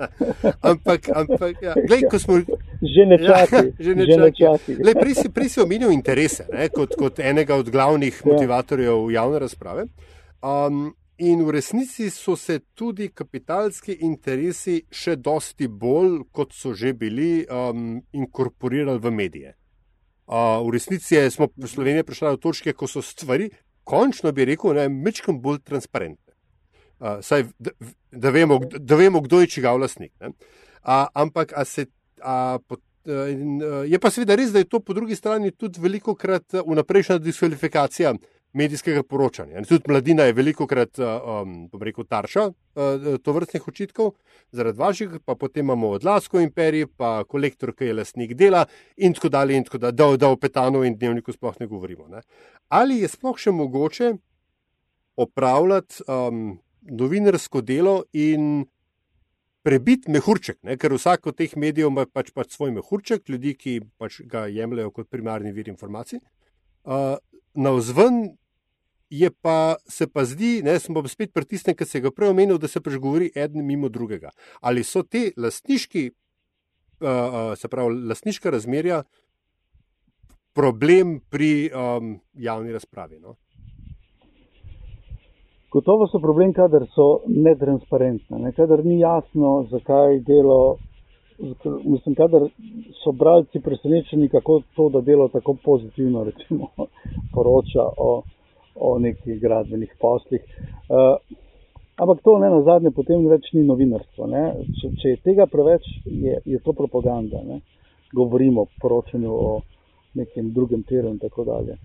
[0.70, 1.72] ampak, ampak ja.
[1.88, 2.36] Glej, smo.
[2.84, 3.56] Že ne časi.
[3.56, 4.28] Ja, že ne.
[4.76, 8.28] Lej, prej, si, prej si omenil interese ne, kot, kot enega od glavnih ja.
[8.28, 9.88] motivatorjev javne razprave.
[10.44, 16.92] Um, In v resnici so se tudi kapitalski interesi še dosti bolj, kot so že
[16.92, 19.54] bili, um, inkorporirali v medije.
[20.26, 23.48] Uh, v resnici je, smo v Sloveniji prišli do točke, ko so stvari,
[23.88, 26.36] končno bi rekel, nekaj bolj transparentne.
[27.00, 27.72] Uh, saj, da,
[28.12, 30.12] da, vemo, da vemo, kdo je čigav lasnik.
[30.20, 31.86] Uh, ampak se,
[32.20, 36.12] a, pot, uh, je pa seveda res, da je to po drugi strani tudi veliko
[36.12, 38.12] krat vnaprejšnja diskvalifikacija
[38.56, 39.58] medijskega poročanja.
[39.60, 41.04] In tudi mladina je veliko krat, eh,
[41.42, 44.12] um, rekel, tarša uh, to vrstnih očitkov,
[44.52, 48.64] zaradi vaših, pa potem imamo odlasko imperij, pa kolektor, ki je lastnik dela
[48.96, 52.08] in tako dalje, in tako dalje, da, da o petanu in dnevniku sploh ne govorimo.
[52.08, 52.22] Ne.
[52.68, 54.14] Ali je sploh še mogoče
[55.16, 58.64] opravljati um, novinarsko delo in
[59.66, 60.76] prebiti mehurček, ne?
[60.78, 64.92] ker vsak od teh medijev ima pač, pač svoj mehurček, ljudi, ki pač ga jemljajo
[64.94, 66.20] kot primarni vir informacij.
[66.86, 67.16] Uh,
[67.56, 68.36] na vzven
[69.10, 72.58] je pa se pa zdi, da smo pa spet pritisnjeni, ker se ga prej omenil,
[72.58, 74.30] da se pač govori eden mimo drugega.
[74.60, 76.10] Ali so te lastniški,
[77.00, 79.02] uh, se pravi, lastniška razmerja
[80.56, 83.20] problem pri um, javni razpravi?
[83.20, 83.36] No?
[85.72, 88.52] Gotovo so problem, kadar so netransparentne, ne?
[88.56, 90.78] kadar ni jasno, zakaj delo.
[91.84, 92.46] Mislim, kadar
[93.02, 96.70] so bralci presenečeni, kako to, da delo tako pozitivno, recimo,
[97.34, 98.22] poroča o,
[98.76, 100.42] o nekih gradbenih poslih.
[100.88, 101.16] Uh,
[101.96, 104.28] ampak to ne na zadnje, potem več ni novinarstvo.
[104.80, 107.42] Če, če je tega preveč, je, je to propaganda.
[107.44, 107.60] Ne?
[108.14, 109.60] Govorimo o poročanju o
[110.14, 111.78] nekem drugem tiru in tako dalje.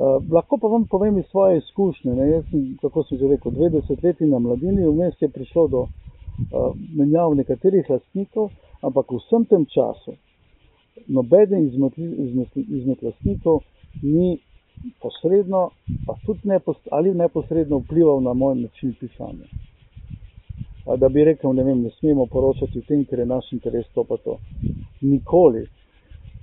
[0.00, 2.14] Uh, lahko pa vam povem iz svoje izkušnje.
[2.14, 2.30] Ne?
[2.30, 6.72] Jaz sem, kako sem že rekel, 20 let na mladini, vmes je prišlo do uh,
[6.96, 10.16] menjav nekaterih lastnikov, ampak v vsem tem času
[11.06, 13.60] nobeden izmed, izmed, izmed lastnikov
[14.02, 14.38] ni
[15.00, 15.70] posredno,
[16.06, 19.46] pa tudi neposredno, ali neposredno vplival na moj način pisanja.
[20.96, 24.04] da bi rekel, ne, vem, ne smemo poročati o tem, ker je naš interes to
[24.04, 24.38] pa to.
[25.00, 25.66] Nikoli.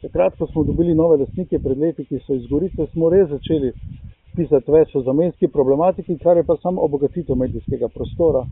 [0.01, 3.73] Takrat, ko smo dobili nove lastnike pred leti, ki so izgoritve, smo res začeli
[4.35, 8.45] pisati več o zamenski problematiki, kar je pa samo obogatitev medijskega prostora,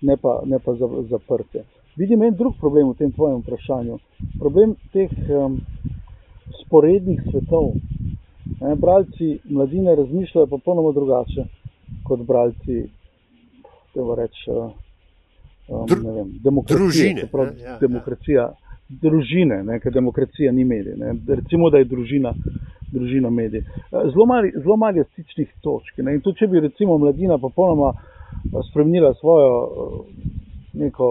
[0.00, 0.76] ne pa, ne pa
[1.10, 1.64] zaprte.
[1.96, 3.98] Vidim en drug problem v tem tvojem vprašanju.
[4.38, 5.58] Problem teh um,
[6.62, 7.74] sporednih svetov.
[8.60, 11.44] Ne, bralci mladine razmišljajo popolnoma drugače
[12.04, 12.82] kot bralci,
[13.94, 14.50] kako reči,
[15.68, 16.78] um, Dru vem, demokracije.
[16.78, 17.26] Družine.
[17.32, 17.78] Pravi, Ja, ja.
[17.80, 18.52] demokracija,
[18.88, 20.96] družine, ne, ker demokracija ni medij.
[20.96, 21.14] Ne.
[21.28, 22.34] Recimo, da je družina,
[22.92, 23.60] družina medij.
[23.60, 25.98] Eh, Zelo malo zelo malo je stičnih točk.
[25.98, 26.14] Ne.
[26.14, 30.28] In tudi, če bi recimo mladina popolnoma eh, spremenila svojo eh,
[30.84, 31.10] neko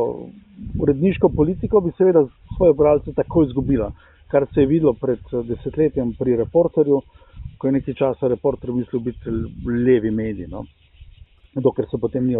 [0.79, 2.25] uredniško politiko, bi seveda
[2.57, 3.91] svoje bralce takoj izgubila.
[4.27, 7.01] Kar se je videlo pred eh, desetletjem pri reporterju,
[7.63, 9.31] ko je nekaj časa reporter mislil biti
[9.85, 10.47] levi medij.
[10.51, 10.65] No.
[11.55, 12.35] Dokler se potem ni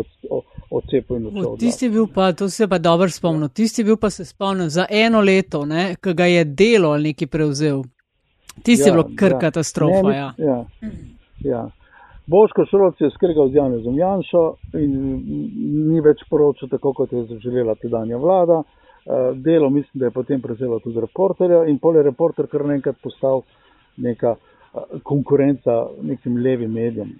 [0.69, 1.53] odcepil in odšel.
[1.61, 4.67] Tisti je bil pa, to se pa dobro spomnil, tisti je bil pa se spomnil
[4.69, 5.63] za eno leto,
[6.01, 7.83] ki ga je delo ali neki prevzel.
[8.63, 10.09] Tisti je bilo kar katastrofa.
[10.09, 10.33] Ne, Ja.
[10.37, 10.65] ja.
[11.43, 11.63] Ja.
[12.27, 14.43] Boško Šroc je skregal z Janezom Janšo
[14.79, 14.93] in
[15.91, 18.63] ni več poročal tako, kot je zaželela tedanja vlada.
[19.05, 22.95] Eh, Delo mislim, da je potem prevzela tudi reporterja in pol je reporter kar naenkrat
[23.03, 23.43] postal
[23.97, 24.35] neka
[25.03, 27.11] konkurenca nekim levim medijem,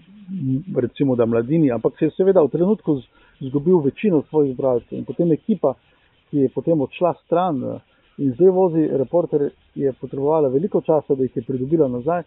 [0.75, 3.01] recimo da mladini, ampak se je seveda v trenutku
[3.39, 5.73] izgubil večino svojih bralcev in potem ekipa,
[6.29, 7.59] ki je potem odšla stran
[8.17, 12.23] in zdaj vozi reporter, je potrebovala veliko časa, da jih je pridobila nazaj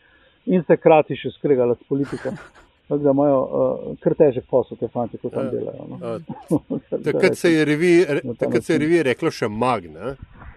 [0.46, 2.30] in se krati še skregala s politiko.
[2.88, 5.50] Tako da imajo uh, kar težek posel, te fanti, ko tam Ja.
[5.50, 5.86] delajo.
[5.90, 6.58] No.
[7.04, 8.04] Takrat se je revi,
[8.38, 10.12] takrat se je revi reklo še Magna.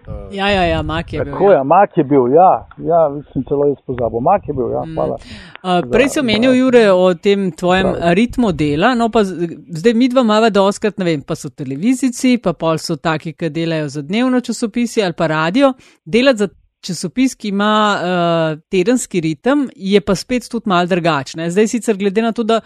[0.06, 1.32] Uh, ja, ja, ja, Mak je bil.
[1.32, 1.58] Tako ja.
[1.58, 4.20] je, Mak je bil, ja, ja mislim celo jaz pozabil.
[4.20, 4.94] Mak je bil, ja, Mm.
[4.94, 5.16] hvala.
[5.62, 8.14] Uh, prej si omenil, Jure, o tem tvojem Prav.
[8.14, 12.52] ritmu dela, no pa zdaj mi dva mava doskrat, ne vem, pa so televizici, pa
[12.52, 15.74] pol so taki, ki delajo za dnevno časopisi ali pa radio.
[16.04, 16.48] Delati za
[16.80, 21.50] časopis, ki ima uh, tedenski ritem, je pa spet tudi mal drugačne.
[21.50, 22.60] Zdaj sicer glede na to, da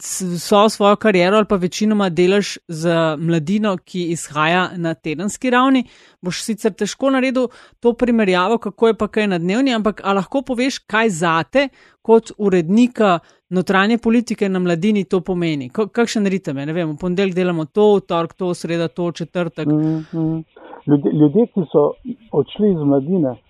[0.00, 5.84] s- so svojo kariero ali pa večinoma delaš za mladino, ki izhaja na tedenski ravni,
[6.22, 7.48] boš sicer težko naredil
[7.80, 11.68] to primerjavo, kako je pa kaj na dnevni, ampak a lahko poveš, kaj zate
[12.02, 13.18] kot urednika
[13.50, 15.70] notranje politike na mladini to pomeni?
[15.70, 16.66] Ko- Kakšen ritem je?
[16.66, 19.66] Ne vem, v ponedeljek delamo to, v torek to, v sredo to, v četrtek.
[19.66, 20.44] Mm, mm.
[20.86, 21.92] Ljudje, ljudje, ki so
[22.32, 23.40] odšli iz mladine eh,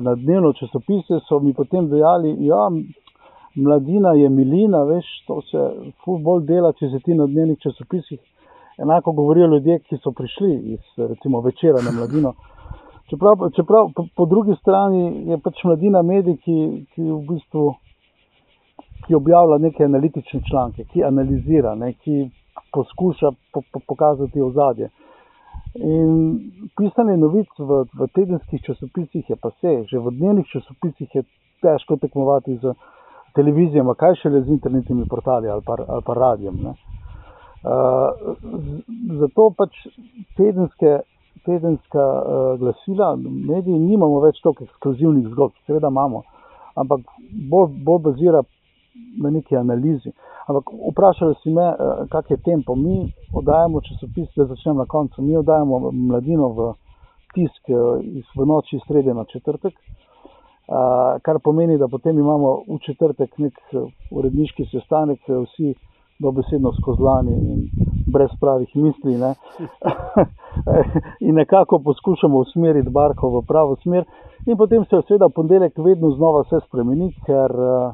[0.00, 2.70] na dnevno časopise, so mi potem dejali, da
[3.56, 5.62] mladina je milina, veš, to se
[6.04, 8.20] bolj dela, če si ti na dnevnih časopisih.
[8.78, 12.34] Enako govorijo ljudje, ki so prišli iz recimo večera na mladino.
[13.10, 16.56] Čeprav, čeprav po, po drugi strani je pač mladina medij, ki,
[16.94, 17.70] ki v bistvu
[19.06, 22.28] ki objavlja neke analitične članke, ki analizira, ne, ki
[22.74, 24.90] poskuša po, po, pokazati ozadje.
[25.74, 26.10] In
[26.76, 31.22] pisanje novic v, v tedenskih časopisih je pa vse, že v dnevnih časopisih je
[31.62, 32.74] težko tekmovati z
[33.36, 36.56] televizijami, kaj šele z internetnimi portali ali pa, ali pa radijem.
[36.62, 36.74] ne.
[37.66, 38.36] Uh,
[39.20, 39.74] zato pač
[40.36, 41.00] tedenske,
[41.46, 46.22] tedenska uh, glasila, mediji, nimamo več toliko ekskluzivnih zgodb, seveda imamo,
[46.76, 47.00] ampak
[47.50, 48.42] bolj, bolj bazira
[49.22, 50.12] na neki analizi.
[50.46, 52.74] Ampak vprašali si me, eh, kak je tempo.
[52.74, 55.22] Mi oddajamo časopis, da začnem na koncu.
[55.22, 56.72] Mi oddajamo mladino v
[57.34, 60.05] tisk eh, iz, v noči iz srede na četrtek, eh,
[61.22, 65.74] kar pomeni, da potem imamo v četrtek nek eh, uredniški sestanek, eh, vsi
[66.18, 67.66] dobesedno skozlani in
[68.12, 69.18] brez pravih misli.
[69.18, 69.34] Ne?
[71.28, 74.04] in nekako poskušamo usmeriti barko v pravo smer.
[74.46, 77.92] In potem se seveda ponedeljek vedno znova vse spremeni, ker uh,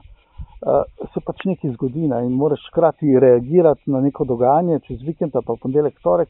[1.15, 2.21] se pač nekaj zgodi ne?
[2.27, 6.29] in moraš hkrati reagirati na neko dogajanje čez vikend, pa ponedeljek, torek,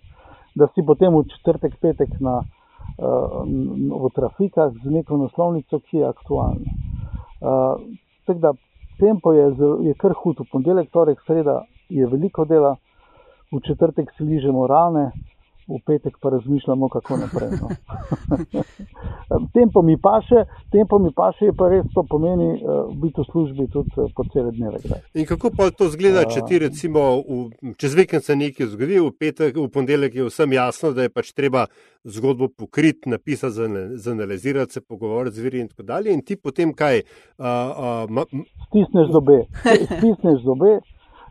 [0.55, 2.41] da si potem v četrtek, petek na,
[2.99, 6.77] v trafikah z neko naslovnico, ki je aktualna.
[8.27, 8.53] Tako da
[9.01, 9.49] tempo je,
[9.89, 12.77] je kar hud, v ponedeljek, torek, sreda je veliko dela,
[13.53, 15.11] v četrtek si ližemo rane,
[15.69, 17.51] v petek pa razmišljamo, kako naprej.
[17.61, 17.69] No.
[19.57, 23.91] tempo mi paše, tempo mi paše, pa res to pomeni uh, biti v službi tudi
[23.97, 24.79] uh, po cele dneve.
[24.85, 25.01] Kdaj.
[25.15, 29.13] In kako pa to zgleda, če ti recimo v, čez vikend se nekaj zgodi, v
[29.19, 31.67] petek, v ponedeljek je vsem jasno, da je pač treba
[32.05, 36.13] zgodbo pokriti, napisati, zanalizirati, se pogovoriti z viri in tako dalje.
[36.13, 37.03] In ti potem kaj?
[37.39, 38.27] Uh, uh, ma,
[38.69, 39.45] Stisneš zobe,
[39.97, 40.79] stisneš zobe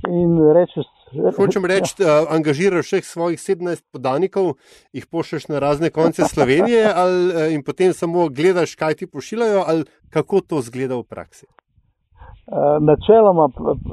[0.07, 0.87] in rečeš.
[1.11, 4.53] Hočem reči, da angažiraš vseh svojih 17 podanikov,
[4.93, 9.63] jih pošlješ na razne konce Slovenije ali, eh, in potem samo gledaš, kaj ti pošiljajo,
[9.67, 11.45] ali kako to zgleda v praksi.
[11.45, 13.49] Eh, Načeloma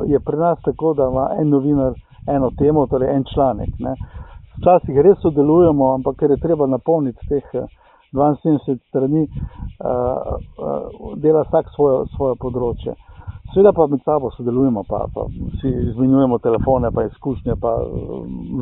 [0.07, 1.93] je pri nas tako, da ima en novinar
[2.27, 3.69] eno temo, torej en članek.
[3.79, 3.95] Ne.
[4.59, 7.45] včasih res sodelujemo, ampak ker je treba napolniti teh
[8.13, 9.29] 72 strani,
[11.17, 12.95] dela vsak svojo, svoje področje.
[13.55, 15.25] Seveda pa med sabo sodelujemo, pa, pa
[15.61, 17.77] si izmenjujemo telefone, pa izkušnje, pa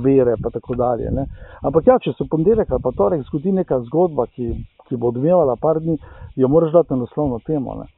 [0.02, 1.10] vere, pa tako dalje.
[1.10, 1.26] Ne.
[1.62, 4.52] Ampak ja, če se ponedeljek ali pa torek zgodi neka zgodba, ki,
[4.88, 5.98] ki bo odmevala par dni,
[6.36, 7.88] jo moraš dati na naslovno temo, ne,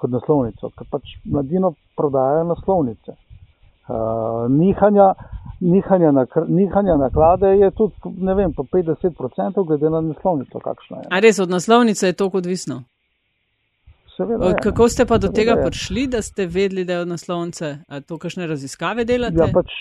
[0.00, 3.18] kot naslovnico, ker pač mladino prodajajo naslovnice.
[3.90, 5.10] Uh, nihanja,
[5.60, 11.10] nihanja, na, nihanja naklade je tudi, ne vem, po 50% glede na naslovnico, kakšna je.
[11.10, 12.82] A res od naslovnice je to odvisno?
[14.20, 15.66] Seveda, je, Kako ste pa do Seveda tega je.
[15.66, 17.70] prišli, da ste vedeli, da je naslovnice?
[17.88, 19.40] A to kakšne raziskave delate?
[19.40, 19.72] Ja, pač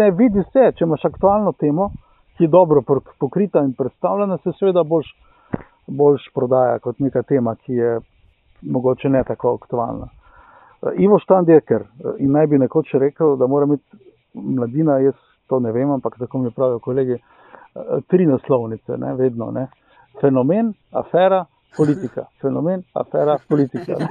[0.00, 1.90] ne vidi se, če imaš aktualno temo,
[2.36, 5.12] ki je dobro pok- pokrita in predstavljena, se seveda boljš,
[5.86, 7.98] boljš prodaja kot neka tema, ki je
[8.62, 10.08] mogoče ne tako aktualna.
[10.08, 13.96] Eh, Ivo Štandeker eh, in naj bi nekoč rekel, da mora imeti
[14.34, 15.14] mladina, jaz
[15.48, 19.50] to ne vem, ampak tako mi pravijo kolegi, eh, tri naslovnice, ne, vedno.
[19.50, 19.66] Ne.
[20.20, 21.44] Fenomen, afera,
[21.76, 22.26] politika.
[22.42, 23.96] Fenomen, afera, politika.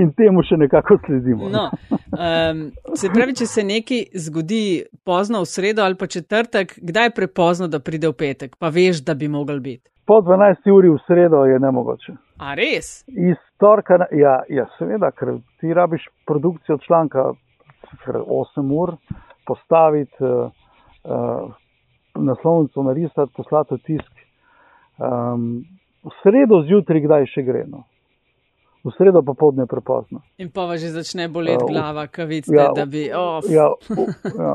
[0.00, 1.48] in temu še nekako sledimo.
[1.52, 2.62] No, um,
[2.98, 4.62] se pravi, če se nekaj zgodi
[5.06, 9.04] pozno v sredo ali pa četrtek, kdaj je prepozno, da pride v petek, pa veš,
[9.06, 9.84] da bi mogel biti.
[10.06, 12.14] Po 12 uri v sredo je nemogoče.
[12.38, 13.00] A res?
[13.10, 17.32] Iz torka, ja, ja, seveda, ker ti rabiš produkcijo članka
[18.04, 18.94] kar 8 ur,
[19.46, 20.50] postaviti, uh,
[21.04, 21.54] uh,
[22.14, 24.12] naslovnico narisati, poslati v tisk.
[24.98, 25.64] Um,
[26.00, 27.64] v sredo zjutraj, kdaj še gre.
[27.66, 27.84] No?
[28.80, 30.22] V sredo popoldne je prepozno.
[30.38, 33.10] In pa že začne boleti Ja, v- glava, ko vidite, ja, da bi.
[33.10, 34.06] Oh, Ja, v,
[34.38, 34.54] ja.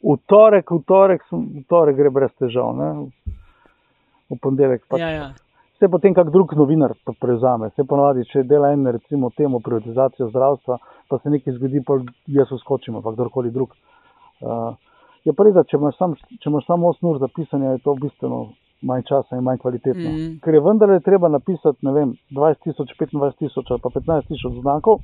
[0.00, 2.88] v torek, v torek, v torek gre brez težav, ne?
[4.26, 5.26] v ponedeljek pa ja, ja.
[5.76, 7.68] Se potem kak drug novinar prevzame.
[7.76, 10.76] Se ponovadi, če dela en recimo temo privatizacijo zdravstva,
[11.08, 11.98] pa se nekaj zgodi, pa
[12.28, 13.74] jaz uskočim, pa kdorkoli drug.
[14.40, 14.72] Uh,
[15.22, 18.54] je pa res, da če imaš sam- samo 8 ur za pisanje, je to bistveno
[18.82, 20.10] manj časa in manj kvalitetno.
[20.10, 20.16] Mm.
[20.16, 20.38] Mm.
[20.44, 24.60] Ker je vendarle treba napisati, ne vem, 20 tisoč, 25 tisoč ali pa 15 tisoč
[24.60, 25.00] znakov,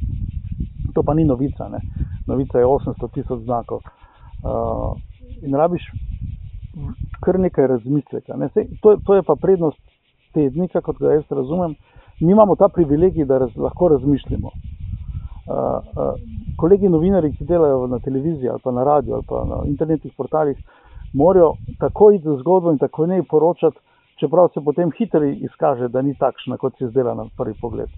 [0.95, 1.81] to pa ni novica, ne.
[2.27, 3.83] Novica je 800 tisoč znakov.
[4.38, 4.95] Uh,
[5.43, 5.83] in rabiš
[7.21, 8.37] kar nekaj razmisleka.
[8.37, 8.49] Ne.
[8.55, 9.79] Sej, to, to je pa prednost
[10.35, 11.75] tednika, kot ga jaz razumem.
[12.21, 14.49] Mi imamo ta privilegij, da raz, lahko razmišljamo.
[14.49, 16.14] Uh, uh,
[16.57, 20.59] kolegi novinari, ki delajo na televiziji ali pa na radiju ali pa na internetnih portalih,
[21.12, 23.77] morajo tako iti za zgodbo in tako ne poročati,
[24.21, 27.88] čeprav se potem hitro izkaže, da ni takšna, kot se zdela na prvi pogled.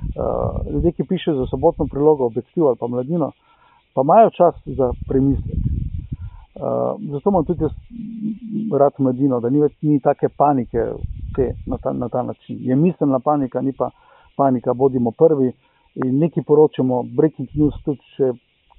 [0.00, 3.32] Uh, ljudje, ki pišejo za sobotno prilogo, objektiv ali pa mladino,
[3.94, 5.58] pa imajo čas za premislek.
[6.60, 7.72] Uh, zato imam tudi jaz
[8.78, 10.84] rad mladino, da ni več ni take panike
[11.36, 12.58] te, na, ta, na ta način.
[12.60, 13.90] Je miselna panika, ni pa
[14.36, 15.52] panika, bodimo prvi
[15.94, 18.32] in nekaj poročamo, breaking news, tudi če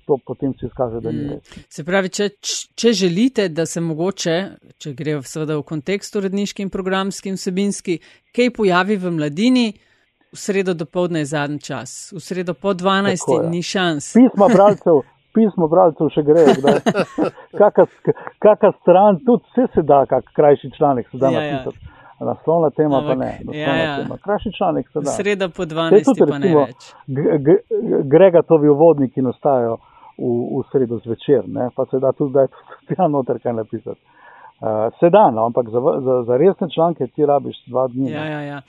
[0.05, 1.29] to potem se izkaže, da ni Mm.
[1.29, 1.65] res.
[1.69, 2.29] Se pravi, če,
[2.75, 4.35] če želite, da se mogoče,
[4.77, 7.99] če gre seveda v kontekst uredniški in programski in vsebinski,
[8.31, 9.67] kaj pojavi v mladini,
[10.27, 13.19] v sredo do povdne je zadnji čas, v sredo po 12.
[13.19, 13.49] Tako je.
[13.49, 14.13] ni šans.
[14.13, 16.79] Pisma bralcev, pismo bralcev še gre, kdaj.
[18.39, 21.51] Kaka, stran, tudi vse se da, kak krajši članek se da Ja, ja.
[21.53, 21.87] napisati.
[22.21, 23.25] Naslovna tema pa Ampak, ne.
[23.25, 23.97] ja, Naslovna ja.
[23.97, 24.17] tema.
[24.17, 25.11] Krajši članek se da.
[25.11, 26.03] Sreda po Saj 12.
[26.05, 26.81] tudi, pa ne recimo, več.
[27.07, 27.63] G- G-
[28.05, 29.77] Gregatovi uvodniki nastajajo
[30.17, 31.69] v, v sredo zvečer, ne?
[31.75, 32.47] pa se da tudi zdaj
[32.89, 34.01] tja noter kaj napisati.
[34.61, 38.11] Uh, se da, no, ampak za, za, za resne članke ti rabiš dva dni.
[38.11, 38.61] Ja, ja, ja.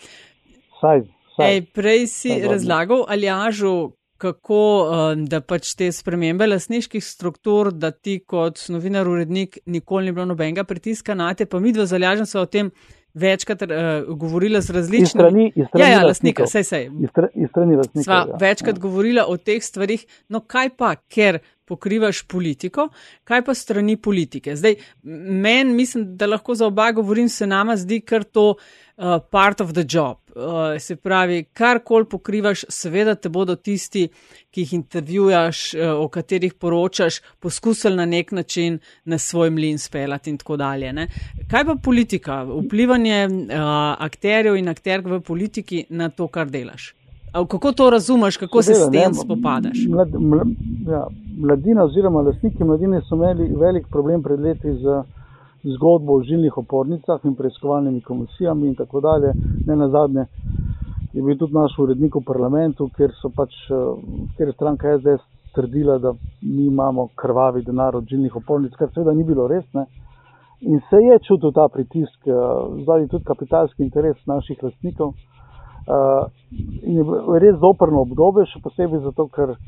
[0.81, 1.03] Saj,
[1.37, 1.51] saj.
[1.51, 7.91] Ej, prej si Saj razlagal, Aljažu, kako um, da pač te spremembe lasniških struktur, da
[7.91, 11.99] ti kot novinar, urednik, nikoli ni bilo nobenega pritiska na te, pa mi dva z
[11.99, 12.71] Aljažem sva o tem
[13.15, 13.69] večkrat uh,
[14.17, 15.09] govorila z iz različnimi.
[15.09, 16.91] strani, iz strani Ja, ja, lastnika, sej, sej.
[17.01, 18.05] Iz, stra, iz strani lastnikov.
[18.05, 18.37] Sva ja.
[18.41, 21.41] večkrat govorila o teh stvarih, no kaj pa, ker
[21.73, 22.89] pokrivaš politiko,
[23.25, 24.57] kaj pa strani politike.
[24.57, 29.61] Zdaj, meni mislim, da lahko za oba govorim, se nama zdi kar to uh, part
[29.61, 30.19] of the job.
[30.33, 34.07] Uh, se pravi, karkoli pokrivaš, seveda te bodo tisti,
[34.51, 40.31] ki jih intervjujaš, uh, o katerih poročaš, poskusili na nek način na svoj mlin spelati
[40.31, 40.93] in tako dalje.
[40.93, 41.07] Ne?
[41.51, 43.69] Kaj pa politika, vplivanje uh,
[43.99, 46.93] akterjev in akterk v politiki na to, kar delaš?
[47.33, 49.79] A Kako to razumeš, kako se s Seveda, tem ne, spopadaš?
[49.89, 50.49] Mlad, mlad,
[50.87, 51.07] ja,
[51.39, 55.03] mladina oziroma lastniki mladine so imeli velik problem pred leti z
[55.65, 59.33] zgodbo o žilnih opornicah in preiskovalnimi komisijami in tako dalje.
[59.67, 60.27] Ne na zadnje
[61.13, 63.81] je bil tudi naš urednik v parlamentu, kjer so pač, eh,
[64.37, 65.23] kjer je stranka SDS
[65.55, 66.13] trdila, da
[66.43, 69.65] mi imamo krvavi denar od žilnih opornic, kar seveda ni bilo res.
[69.73, 69.87] Ne.
[70.61, 72.33] In se je čutil ta pritisk, eh,
[72.83, 75.15] zdaj tudi kapitalski interes naših lastnikov.
[75.83, 76.31] Uh,
[76.83, 77.05] in je
[77.43, 79.59] res zoprno obdobje, še posebej zato, ker uh,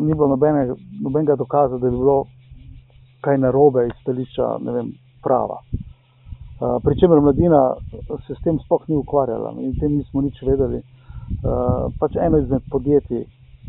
[0.00, 0.72] ni bilo nobene,
[1.04, 2.22] nobenega dokaza, da bi bilo
[3.20, 5.60] kaj narobe iz stališča vem, prava.
[6.58, 7.60] Uh, Pričemer mladina
[8.26, 10.80] se s tem sploh ni ukvarjala in tem nismo nič vedeli.
[11.44, 13.26] Uh, pač eno izmed podjetij,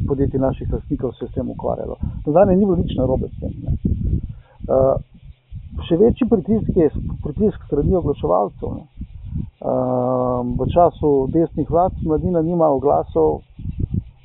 [0.07, 1.99] podjetij naših lastnikov se je s tem ukvarjalo.
[2.23, 3.51] Zdaj ni bilo nič narobe s tem.
[4.69, 4.95] Uh,
[5.89, 6.89] še večji pritisk je
[7.25, 8.79] pritisk strani oglaševalcev.
[8.79, 9.09] Uh,
[10.59, 13.41] v času desnih vlad mladina nima oglasov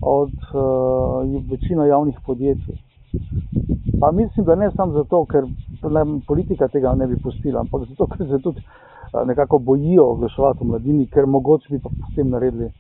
[0.01, 2.77] od uh, večine javnih podjetij.
[4.01, 5.45] Pa mislim, da ne samo zato, ker
[6.27, 8.85] politika tega ne bi pustila, ampak zato, ker se tudi uh,
[9.27, 12.71] nekako bojijo oglaševati v mladini, ker mogoče bi pa s tem naredili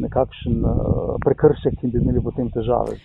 [0.00, 2.96] nekakšen uh, prekršek in bi imeli potem težave.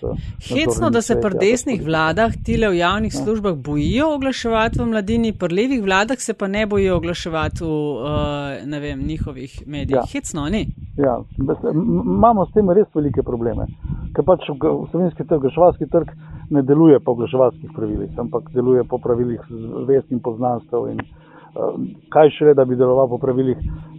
[0.47, 3.24] Hecno, da se pri desnih vladah tile v javnih ja.
[3.24, 8.80] službah bojijo oglaševati v mladini, pri levih vladah se pa ne bojijo oglaševati v uh,
[8.82, 10.01] vem, njihovih medijih.
[10.01, 10.05] Ja.
[10.13, 10.66] Hecno, ni.
[10.97, 11.20] Ja,
[11.74, 13.68] imamo s tem res velike probleme,
[14.16, 16.16] ker pač slovenski trg, oglaševalski trg
[16.49, 19.41] ne deluje po oglaševalskih pravilih, ampak deluje po pravilih
[19.88, 21.01] vest in poznanstv in
[22.10, 23.58] kaj šele, da bi deloval po pravilih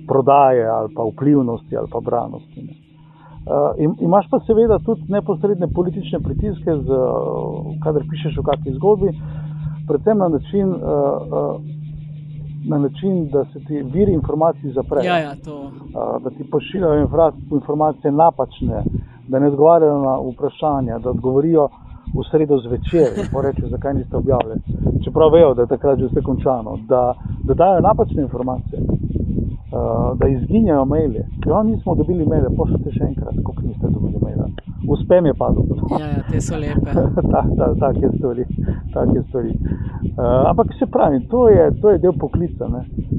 [0.09, 2.63] prodaje ali pa vplivnosti ali pa branosti.
[2.63, 2.87] Ne.
[3.47, 9.13] Uh, imaš pa seveda tudi neposredne politične pritiske, z, uh, kadar pišeš o kakšni zgodbi,
[9.89, 11.61] predvsem na način, uh, uh,
[12.69, 15.07] na način, da se ti viri informacij zaprejo.
[15.07, 17.09] Ja, ja, uh, da ti pošiljajo
[17.51, 18.83] informacije napačne,
[19.29, 21.69] da ne odgovarjajo na vprašanja, da odgovorijo
[22.15, 24.61] v sredo zvečer in reče, zakaj niste objavili.
[25.05, 28.81] Čeprav vejo, da je takrat že vse končano, da, da dajo napačne informacije.
[29.77, 31.23] Uh, da izginjajo maile.
[31.47, 34.47] Ja, nismo dobili maile, pošljite še enkrat, koliko niste dobili maile.
[34.89, 35.65] Uspem je padel.
[36.01, 36.95] Ja, ja, te so lepe.
[37.33, 38.47] ta, ta, take stvari.
[38.95, 39.53] Take stvari.
[40.17, 42.71] Uh, ampak se pravi, to je, to je del poklica.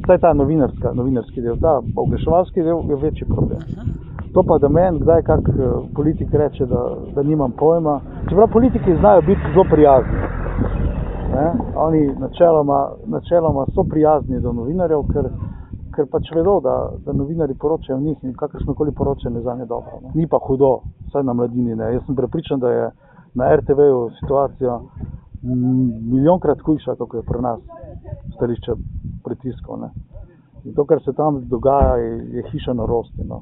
[0.08, 3.62] Saj ta novinarski del, ta oglaševalski del je večji problem.
[3.78, 4.08] Aha.
[4.38, 5.54] To pa, da meni kdaj kak eh,
[5.96, 6.82] politik reče, da,
[7.16, 8.02] da nimam pojma.
[8.30, 10.20] Čeprav politiki znajo biti zelo prijazni.
[11.34, 11.48] Ne?
[11.76, 15.30] Oni načeloma, načeloma so prijazni do novinarjev, ker
[15.96, 16.76] ker pač vedo, da,
[17.06, 20.00] da novinari poročajo o njih in kakršno koli poročanje za nje dobro.
[20.04, 20.12] Ne.
[20.14, 20.72] Ni pa hudo,
[21.08, 21.76] vsaj na mladini.
[21.76, 21.94] Ne.
[21.94, 22.92] Jaz sem prepričan, da je
[23.34, 24.80] na RTV-ju situacija
[26.12, 27.60] milijonkrat hujša, kot je pri nas
[28.36, 28.78] stališče
[29.26, 29.82] pritiskov.
[29.82, 29.90] Ne.
[30.66, 33.26] In to, kar se tam dogaja, je, je hiša na rosti.
[33.26, 33.42] No.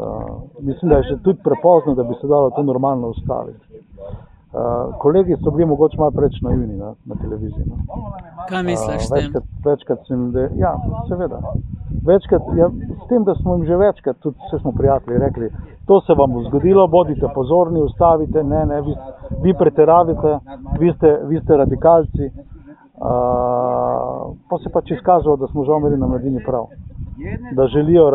[0.00, 3.64] Uh, mislim, da je že tudi prepozno, da bi se dalo to normalno ustaviti.
[4.52, 7.64] Uh, kolegi so bili mogoče malo preveč naivni na, na televiziji.
[7.66, 7.76] No.
[8.48, 9.02] Kaj misliš?
[9.04, 10.72] Uh, večkrat, večkrat sem jim rekel, ja,
[11.08, 11.38] seveda.
[12.06, 12.70] Večkrat, ja,
[13.04, 15.50] s tem, da smo jim že večkrat, tudi vse smo prijatelji, rekli,
[15.86, 18.94] to se vam bo zgodilo, bodite pozorni, ustavite, ne, ne, vi,
[19.42, 20.38] vi preteravite,
[20.78, 22.30] vi ste, vi ste radikalci.
[23.00, 26.66] Uh, pa se pač izkazalo, da smo že imeli na mladini prav.
[27.56, 28.10] Da želijo,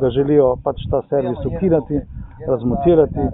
[0.00, 2.00] da želijo pač ta servis ukinati,
[2.48, 3.28] razmontirati,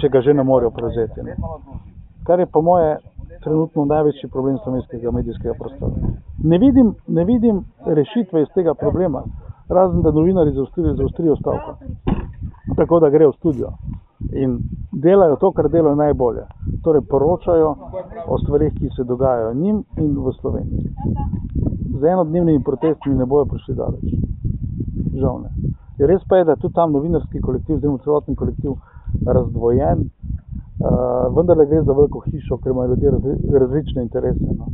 [0.00, 1.22] če ga že ne morejo prevzeti.
[1.22, 1.36] Ne.
[2.26, 2.96] Kar je po moje
[3.44, 5.92] trenutno največji problem slovenskega medijskega prostora.
[6.44, 9.22] Ne vidim, ne vidim rešitve iz tega problema,
[9.68, 10.52] razen da novinari
[10.96, 11.76] zaostrijo stavko.
[12.76, 13.72] Tako da grejo v studio
[14.32, 14.58] in
[14.92, 16.46] delajo to, kar delajo najbolje.
[16.84, 17.74] Torej poročajo
[18.26, 20.90] o stvarih, ki se dogajajo njim in v Sloveniji.
[22.00, 24.25] Z enodnevnimi protesti ne bojo prišli daleč.
[25.14, 25.74] Žal ne.
[25.98, 28.74] Res pa je, da je tudi tam novinarski kolektiv, zdaj celotni kolektiv
[29.26, 34.56] razdvojen, uh, vendar le gre za veliko hišo, ker imajo ljudje razli, različne interese.
[34.58, 34.68] No.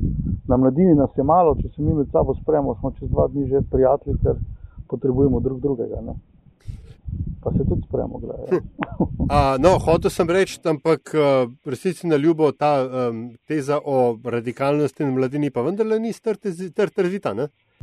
[0.49, 3.47] Na mladini nas je malo, če se mi med sabo spremo, smo čez dva dni
[3.47, 4.41] že prijatelji, ker
[4.91, 6.03] potrebujemo drug drugega.
[6.03, 6.19] Ne.
[7.43, 8.59] Pa se tudi spremo, gledaj.
[9.31, 9.57] Ja.
[9.65, 15.15] no, hotel sem reči, ampak uh, resnici na ljubo ta um, teza o radikalnosti in
[15.15, 16.87] mladini, pa vendarle ni strtezita.
[16.87, 17.07] Tr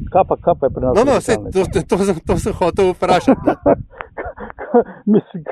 [0.08, 0.94] Kaj pa, kaj pa je pri nas?
[0.98, 3.42] No, no, se, to, to, to, to sem hotel vprašati.
[5.14, 5.44] Mislim,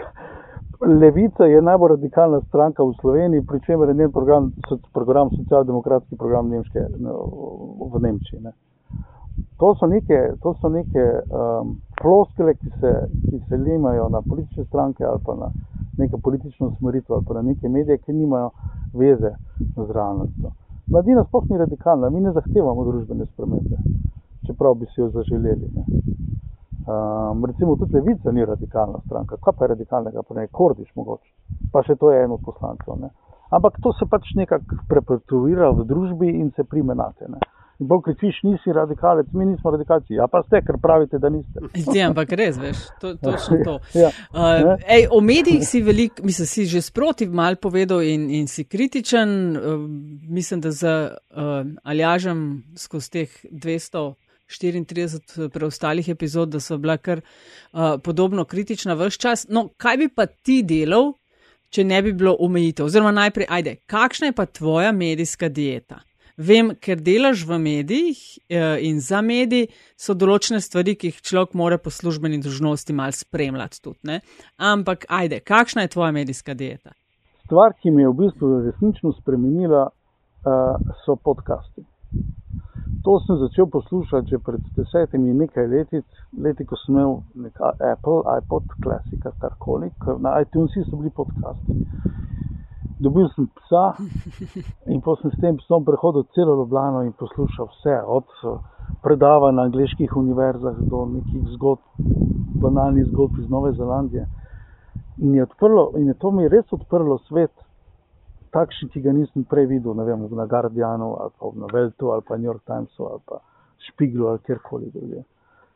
[1.01, 4.51] Levica je najbolj radikalna stranka v Sloveniji, pri čemer je njen program,
[4.93, 6.79] program socialdemokratski program Nemške,
[7.93, 8.39] v Nemčiji.
[8.41, 8.51] Ne.
[9.57, 12.93] To so neke, to so neke um, floskele, ki se,
[13.29, 15.49] ki se limajo na politične stranke ali pa na
[15.97, 18.49] neke politične usmeritve ali pa na neke medije, ki nimajo
[18.93, 20.51] veze z realnostjo.
[20.87, 23.77] Mladina sploh ni radikalna, mi ne zahtevamo družbene spremembe
[24.47, 25.69] čeprav bi si jo zaželeli.
[26.87, 31.31] Um, recimo tudi Levica ni radikalna stranka, kaj pa je radikalnega, pa ne Kordiš mogoče,
[31.71, 32.95] pa še to je eno od poslancev.
[33.01, 33.09] Ne?
[33.51, 37.27] Ampak to se pač nekako prepetuira v družbi in se primenate.
[37.31, 37.39] Ne?
[37.79, 40.15] In bolj kričiš, nisi radikalec, mi nismo radikalci.
[40.17, 41.61] Ja, pa ste, ker pravite, da niste.
[41.93, 43.75] Ja, ampak res, veš, to je točno to.
[44.03, 48.47] ja, uh, ej, o medijih si veliko, mislim, si že sproti mal povedal in, in
[48.47, 49.29] si kritičen.
[49.57, 49.83] Uh,
[50.29, 54.07] mislim, da za uh, Aljažem skozi teh 200.
[54.47, 59.45] 34 preostalih epizod, da so bila kar uh, podobno kritična vse čas.
[59.49, 61.13] No, kaj bi pa ti delal,
[61.69, 62.87] če ne bi bilo omejitev?
[62.87, 66.01] Oziroma, najprej, ajde, kakšna je pa tvoja medijska dieta?
[66.37, 71.57] Vem, ker delaš v medijih uh, in za mediji so določene stvari, ki jih človek
[71.57, 73.99] mora po službeni dožnosti mal spremljati tudi.
[74.05, 74.21] Ne?
[74.57, 76.93] Ampak, ajde, kakšna je tvoja medijska dieta?
[77.47, 81.87] Stvar, ki mi je v bistvu resnično spremenila, uh, so podcasti.
[83.03, 86.01] To sem začel poslušati že pred desetimi nekaj leti,
[86.37, 87.21] leti ko sem imel
[87.93, 91.77] Apple, iPod, klasika, karkoli, na iTunesih so bili podcasti.
[92.99, 93.95] Dobil sem psa
[94.87, 98.25] in potem s tem psom prehodil celo Ljubljano in poslušal vse, od
[99.03, 101.83] predavanj na angliških univerzah do nekih zgodb,
[102.61, 104.25] banalnih zgodb iz Nove Zelandije.
[105.17, 107.53] In je, odprlo, in je to mi res odprlo svet,
[108.57, 112.25] takšen, ki ga nisem prej videl, ne vem, na Guardianu ali pa na Veltu ali
[112.27, 113.41] pa New York Timesu ali pa
[113.87, 115.21] Špiglu ali kjerkoli drugje.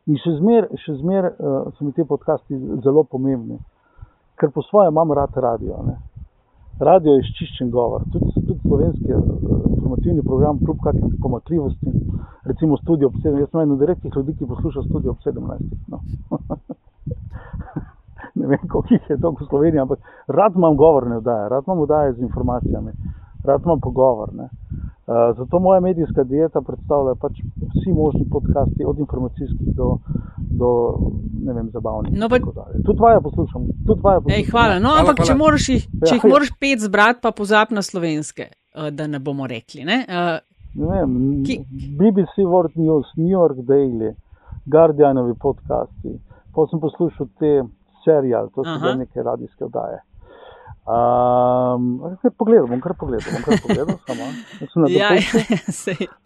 [0.09, 3.59] In še zmeraj zmer, uh, so mi ti podcasti zelo pomembni,
[4.41, 5.77] ker po svoje imam rad radio.
[5.85, 5.99] Ne.
[6.81, 9.21] Radio je izčiščen govor, tudi, tudi slovenski uh,
[9.75, 11.93] informativni program, kljub kakšnim pomakljivosti,
[12.49, 13.45] recimo studio ob 17.
[13.45, 15.69] Jaz sem eden od redkih ljudi, ki posluša studio ob 17.
[15.93, 16.01] No.
[18.35, 21.83] ne vem, koliko jih je to v Sloveniji, ampak rad imam govorne vdaje, rad imam
[21.83, 22.91] vdaje z informacijami,
[23.43, 24.49] rad imam pogovorne.
[25.11, 29.97] Uh, zato moja medijska dieta predstavlja pač vsi možni podcasti, od informacijskih do,
[30.37, 30.69] do
[31.43, 32.13] ne vem, zabavnih.
[32.17, 32.39] No, pa...
[32.85, 33.65] Tudi tvoje poslušam.
[33.87, 34.37] Tudi tvoje poslušam.
[34.37, 34.79] Ej, hvala.
[34.79, 35.27] No, hvala, ampak hvala.
[35.27, 38.47] če, moraš jih, če ja, jih moraš pet zbrati, pa pozab na slovenske,
[38.77, 39.83] uh, da ne bomo rekli.
[39.87, 39.97] Ne?
[40.05, 40.37] Uh,
[40.79, 41.17] ne vem,
[41.47, 41.59] ki...
[41.99, 44.13] BBC World News, New York Daily,
[44.65, 46.15] Guardianovi podcasti.
[46.55, 47.63] Pa sem poslušal te
[48.03, 50.01] serial, to so bile neke radijske oddaje.
[50.81, 53.97] Um, kar pogledal, bom kar pogledal, bom kar pogledal,
[54.73, 55.11] samo ja,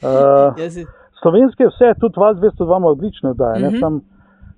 [0.01, 0.85] uh,
[1.21, 3.73] Slovenske vse, tudi vas 202 ima odlične oddaje, uh -huh.
[3.73, 4.01] ne sam,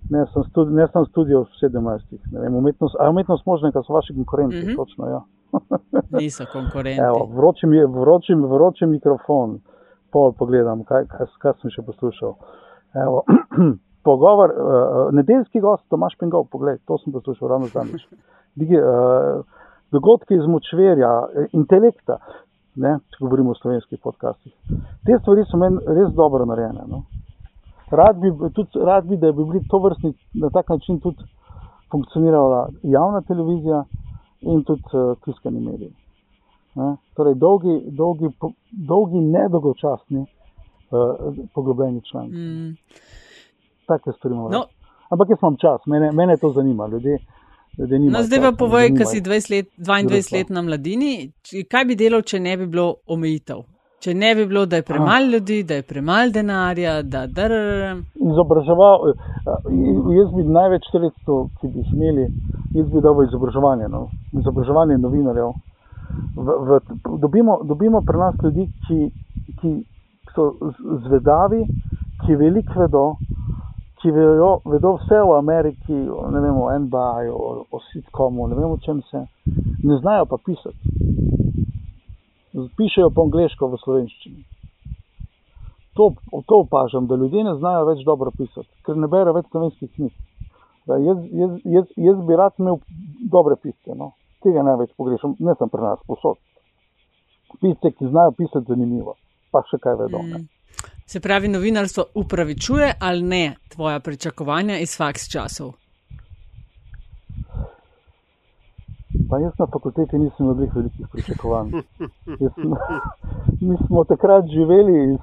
[0.09, 2.17] ne sam, studi, ne sam studio v 17.
[2.31, 4.67] Ne vem, umetnost, a umetnost možna, ker so vaši konkurenti, mhm.
[4.67, 4.75] -huh.
[4.75, 5.21] točno, ja.
[6.19, 7.01] Niso konkurenti.
[7.01, 9.59] Evo, vroči, vroči, vroči mikrofon,
[10.11, 12.33] pol pogledam, kaj, kaj, kaj sem še poslušal.
[13.03, 13.23] Evo,
[14.07, 18.05] pogovor, uh, nedeljski gost, Tomaš Pengov, pogled, to sem poslušal ravno zadnjič.
[18.07, 19.43] Uh,
[19.91, 21.11] dogodki iz močverja,
[21.57, 22.19] intelekta,
[22.83, 24.53] ne, če govorimo o slovenskih podcastih.
[25.07, 26.87] Te stvari so meni res dobro narejene.
[26.87, 27.03] No.
[27.91, 31.27] Rad, bi, tudi, rad bi, da bi bili to vrstni, na tak način tudi
[31.91, 33.83] funkcionirala javna televizija
[34.41, 35.93] in tudi uh, tiskani mediji.
[36.79, 36.95] Ne.
[37.17, 38.31] Torej, dolgi, dolgi,
[38.87, 42.35] dolgi nedolgočasni uh, poglobljeni članki.
[42.35, 43.25] Mm
[43.87, 44.49] take stvari imamo.
[44.49, 44.65] No.
[45.09, 46.87] Ampak jaz imam čas, mene, mene to zanima.
[46.87, 47.17] Ljudje,
[47.77, 51.31] ljudje no, zdaj pa povej, kaj si 20 let, 22 let na mladini.
[51.71, 53.63] Kaj bi delal, če ne bi bilo omejitev?
[54.03, 57.95] Če ne bi bilo, da je premalo ljudi, da je premalo denarja, da je
[58.29, 59.07] izobraževal.
[60.13, 62.27] Jaz bi največ sredstev, ki bi jih imeli,
[62.77, 64.03] jaz bi dal v izobraževanje, no?
[64.37, 65.55] izobraževanje novinarjev.
[66.37, 66.79] V, v,
[67.23, 68.99] dobimo, dobimo pri nas ljudi, ki,
[69.61, 69.73] ki
[70.35, 70.51] so
[71.07, 71.63] zvedavi,
[72.21, 73.05] ki veliko vedo,
[74.07, 75.93] ki vejo, vedo vse o Ameriki,
[76.31, 79.25] ne vem, o NBA, o, o sitcomu, ne vem, o čem se,
[79.83, 80.77] ne znajo pa pisati.
[82.77, 84.45] Pišejo po angliško v slovenščini.
[85.99, 86.13] To,
[86.47, 90.13] to opažam, da ljudje ne znajo več dobro pisati, ker ne berejo več slovenskih knjig.
[90.87, 92.79] Da, jaz, jaz, jaz, jaz bi rad imel
[93.31, 94.13] dobre pisce, no.
[94.45, 96.39] tega največ pogrešam, ne sem pri nas posod.
[97.59, 99.17] Pisce, ki znajo pisati zanimivo,
[99.51, 100.23] pa še kaj vedo.
[100.23, 100.47] Mm.
[101.09, 105.71] Se pravi, novinarstvo upravičuje ali ne tvoja pričakovanja iz faks časov?
[109.29, 111.71] Pa jaz na fakulteti nisem imel velikih pričakovanj.
[113.67, 115.19] Mi smo takrat živeli iz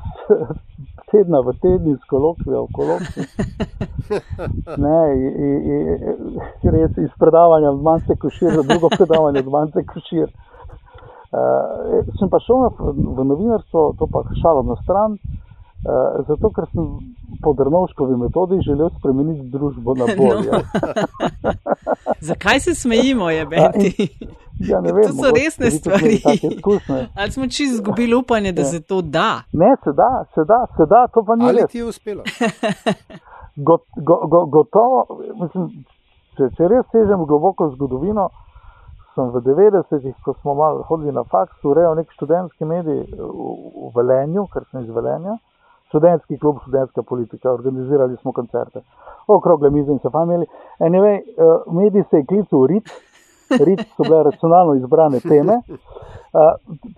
[1.11, 3.25] tedna v tedni, iz kolokvija v kolokvij.
[4.85, 4.99] Ne,
[6.73, 10.29] res iz predavanja od Mance Košir, drugo predavanje od Mance Košir.
[11.35, 12.69] Uh, sem pa šel
[13.17, 15.19] v novinarstvo, to pa šalo na stran.
[15.19, 15.45] Eh,
[16.29, 16.85] zato, ker sem
[17.43, 20.51] po Drnovškovi metodi želel spremeniti družbo na bolje.
[20.53, 20.61] No.
[22.29, 24.09] Zakaj se smejimo, je Beti?
[24.61, 25.05] Ja, ne vem.
[25.05, 26.21] To so resne stvari.
[27.15, 28.65] Ali smo čisto izgubili upanje, da ja.
[28.65, 29.43] se to da?
[29.53, 31.45] Ne, se da, se da, se da, to pa ni.
[31.45, 32.23] Ali ti je uspelo?
[33.67, 35.07] Got, go, go, gotovo,
[35.43, 35.69] mislim,
[36.37, 38.31] če, če res sežem globoko v zgodovino,
[39.15, 43.29] sem v 90-ih, ko smo malo hodili na faks, urejal nek študentski medij v,
[43.85, 45.37] v Velenju, ker sem iz Velenja
[45.95, 48.81] študentski klub, študentska politika, organizirali smo koncerte,
[49.27, 50.47] okrogle mize in se famili.
[50.79, 52.91] Anyway, uh, medij se je klical RIT,
[53.67, 55.61] RIT so bile racionalno izbrane teme.
[55.63, 55.79] Uh,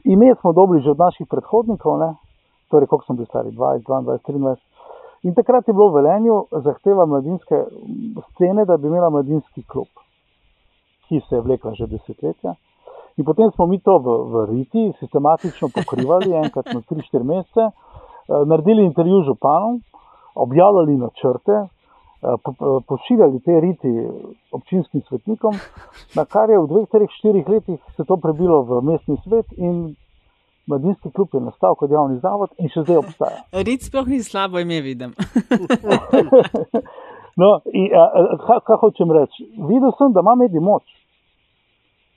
[0.04, 2.14] ime smo dobili že od naših predhodnikov, ne?
[2.70, 4.56] torej koliko smo bili stari, 20, 22, 23.
[5.22, 7.64] In takrat je bilo v Velenju zahteva mladinske
[8.30, 9.88] scene, da bi imela mladinski klub,
[11.08, 12.54] ki se je vlekla že desetletja.
[13.16, 17.70] In potem smo mi to v, v Riti sistematično pokrivali, enkrat na 3-4 mesece,
[18.28, 19.80] naredili intervju z županom,
[20.34, 23.92] objavljali načrte, uh, pošiljali te Riti
[24.52, 25.54] občinskim svetnikom,
[26.14, 29.96] na kar je v 2-4 letih se to prebilo v mestni svet in
[30.66, 33.42] Mladinski klub je nastal kot javni zavod in še zdaj obstaja.
[33.68, 35.12] Rit sploh ni slabo ime, vidim.
[37.40, 39.46] no, in, a, a, kaj, kaj hočem reči?
[39.68, 40.82] Videl sem, da ima medij moč.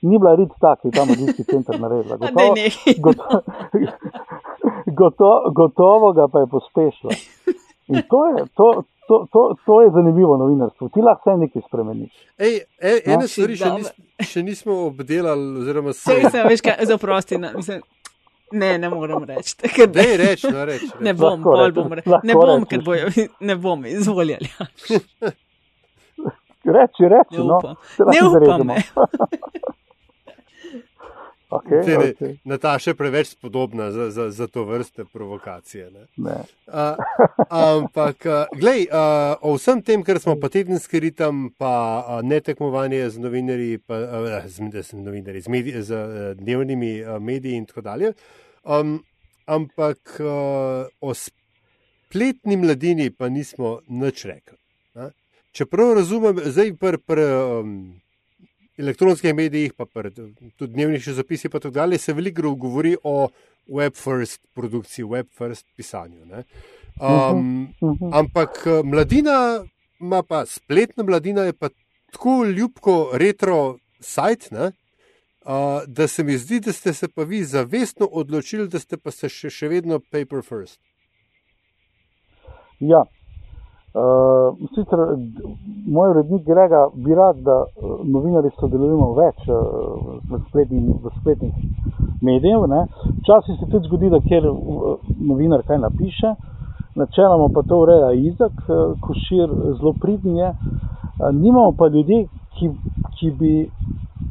[0.02, 2.16] Ni bila rit tak, ki je tam mladinski center naredila.
[2.24, 2.54] Gotovo,
[3.06, 3.40] gotovo,
[5.00, 7.18] gotovo, gotovo ga pa je pospešila.
[7.90, 8.66] In to je, to,
[9.08, 10.88] to, to, to je zanimivo novinarstvo.
[10.94, 12.12] Ti lahko nekaj spremeniš.
[12.38, 13.30] Ej, ej, ene no?
[13.32, 13.88] stvari še, nis,
[14.32, 15.48] še nismo obdelali.
[15.62, 16.20] Oziroma, se...
[16.30, 17.82] Sej, veš, kaj, zaprosti, na, mislim,
[18.50, 19.54] Ne, ne morem reči.
[19.94, 20.94] Ne, reč, no, reč, reč.
[21.00, 22.16] ne bom, bolj bom rekel.
[22.26, 23.06] Ne bom, ker bojo,
[23.46, 24.48] ne bom izvoljali.
[26.78, 27.38] reči, reči.
[27.38, 27.60] Ne no.
[27.60, 27.76] upam.
[28.10, 28.74] Ne upam.
[31.50, 32.36] Okay, ne, okay.
[32.44, 35.90] Nataša je preveč spodobna za, za, za to vrste provokacije.
[35.90, 36.06] Ne?
[36.16, 36.36] Ne.
[36.66, 36.96] A,
[37.50, 43.18] ampak, glej, a, o vsem tem, kar smo pa tedenski ritem, pa a, netekmovanje z
[43.18, 47.82] novinarji, pa, a, z, z, novinarji, z, medij, z a, dnevnimi a, mediji in tako
[47.82, 48.12] dalje.
[48.62, 49.00] Um,
[49.46, 54.58] ampak a, o spletni mladini pa nismo nič rekli.
[54.94, 55.10] A?
[55.50, 57.02] Čeprav razumem, zdaj pr.
[57.02, 57.98] pr um,
[58.80, 59.86] elektronskih medijih, pa
[60.56, 63.28] tudi dnevnih časopisih, pa tako dalje, se veliko govori o
[63.68, 66.24] web first produkciji, web first pisanju.
[67.00, 67.68] Um,
[68.12, 69.64] ampak mladina
[70.00, 71.68] ima pa spletna mladina, je pa
[72.12, 74.50] tako ljubko retro sajt.
[74.50, 74.72] Ne?
[75.40, 79.10] Uh, da se mi zdi, da ste se pa vi zavestno odločili, da ste pa
[79.10, 80.80] se še, še vedno paper first.
[82.80, 83.04] Ja,
[83.90, 84.98] Uh, sicer
[85.86, 91.56] moj urednik Grega bi rad, da uh, novinari sodelujemo več uh, v, spletni, v spletnih
[92.22, 92.68] medijih.
[93.18, 96.30] Včasih se tudi zgodi, da kjer uh, novinar kaj napiše,
[96.94, 100.52] načeloma pa to ureja Izak, uh, košir zelo pridni je.
[100.54, 102.28] Uh, nimamo pa ljudi,
[102.60, 102.70] ki,
[103.18, 103.54] ki bi,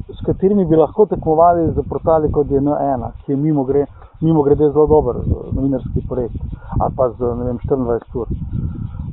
[0.07, 3.89] s katerimi bi lahko tekmovali za portali kot je N1, ki je mimo, gre,
[4.21, 6.35] mimo grede zelo dober uh, novinarski projekt
[6.79, 8.27] ali pa z vem, 24 ur.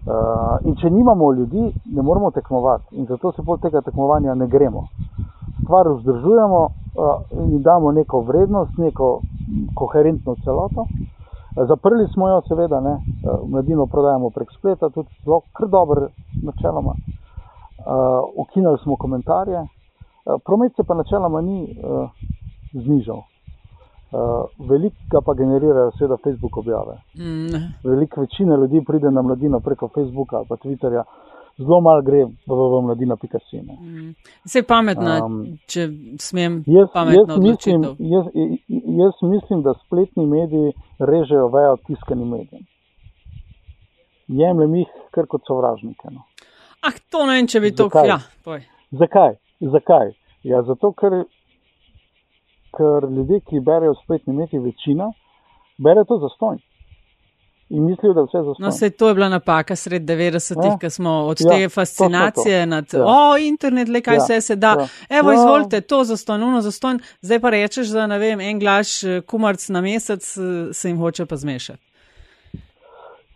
[0.07, 4.87] Uh, če nimamo ljudi, ne moremo tekmovati, in zato se pol tega tekmovanja ne gremo.
[5.63, 6.71] Stvar vzdržujemo uh,
[7.33, 9.21] in damo neko vrednost, neko
[9.75, 10.87] koherentno celoto.
[10.87, 16.09] Uh, zaprli smo jo, seveda, ne, uh, mladino prodajamo prek spleta, tudi zelo kar dobro,
[16.43, 16.95] načeloma.
[16.95, 22.11] Uh, ukinili smo komentarje, uh, promet se pa načeloma ni uh,
[22.73, 23.23] znižal.
[24.17, 26.95] Uh, Veliko pa generirajo, seveda, Facebook objave.
[27.15, 27.73] Mm.
[27.85, 31.03] Velika večina ljudi pride na mladino preko Facebooka ali Twitterja,
[31.59, 32.31] zelo malo gre v,
[32.73, 33.61] v, mladino.si.
[33.63, 34.15] Mm.
[34.45, 35.89] Vse je pametno, um, če
[36.19, 36.63] smem.
[36.67, 38.25] Jaz, jaz, mislim, jaz,
[39.03, 42.65] jaz mislim, da spletni mediji režejo vejo tiskanim medijem.
[44.29, 46.09] Jemljem jih kar kot sovražnike.
[46.11, 46.25] No.
[46.81, 47.91] Ah, to ne vem, če bi to?
[48.07, 48.21] Ja,
[48.91, 49.37] Zakaj?
[49.61, 50.15] Zakaj?
[50.47, 51.25] Ja, zato, ker
[52.77, 55.13] ker ljudje, ki berejo spletni mediji, večina
[55.79, 56.59] bere to za stojn.
[57.69, 58.65] In mislijo, da vse za stojn.
[58.65, 60.79] No, se to je bila napaka sred 90-ih, ja.
[60.79, 62.71] ko smo od ja, te fascinacije to to.
[62.71, 63.05] nad, ja.
[63.07, 64.23] o, internet, le kaj ja.
[64.23, 64.77] vse se da.
[64.79, 65.19] Ja.
[65.19, 65.35] Evo, ja.
[65.35, 67.01] izvolite, to za stojn, uno za stojn.
[67.21, 70.99] Zdaj pa rečeš, da ne vem, en glaš eh, kumarc na mesec eh, se jim
[70.99, 71.83] hoče pa zmešati.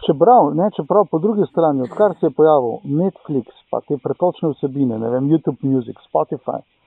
[0.07, 4.99] Čeprav, ne, čeprav po drugi strani, odkar se je pojavil Netflix, pa te pretočne vsebine,
[4.99, 6.79] ne vem, YouTube Music, Spotify, eh,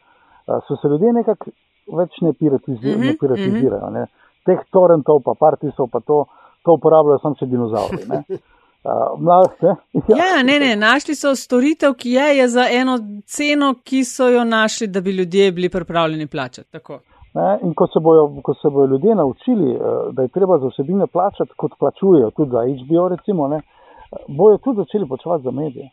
[0.45, 1.51] so se ljudje nekako
[1.97, 2.97] več ne piratizirajo.
[2.97, 4.07] Mm -hmm, piratizirajo mm -hmm.
[4.45, 6.25] Teh torrentov, pa partisov, pa to,
[6.63, 7.97] to uporabljajo samo še dinozauri.
[8.03, 9.75] Uh, mlad, ne?
[10.09, 10.15] Ja.
[10.17, 14.43] ja, ne, ne, našli so storitev, ki je, je za eno ceno, ki so jo
[14.43, 16.77] našli, da bi ljudje bili pripravljeni plačati.
[17.33, 19.79] Ne, in ko se, bojo, ko se bojo ljudje naučili,
[20.11, 23.61] da je treba za vsebine plačati, kot plačujejo tudi za HBO, recimo, ne,
[24.27, 25.89] bojo tudi začeli plačevati za medije.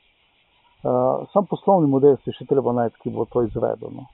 [0.83, 3.93] Uh, sam poslovni model si še treba najti, ki bo to izvedel.
[3.93, 4.07] No.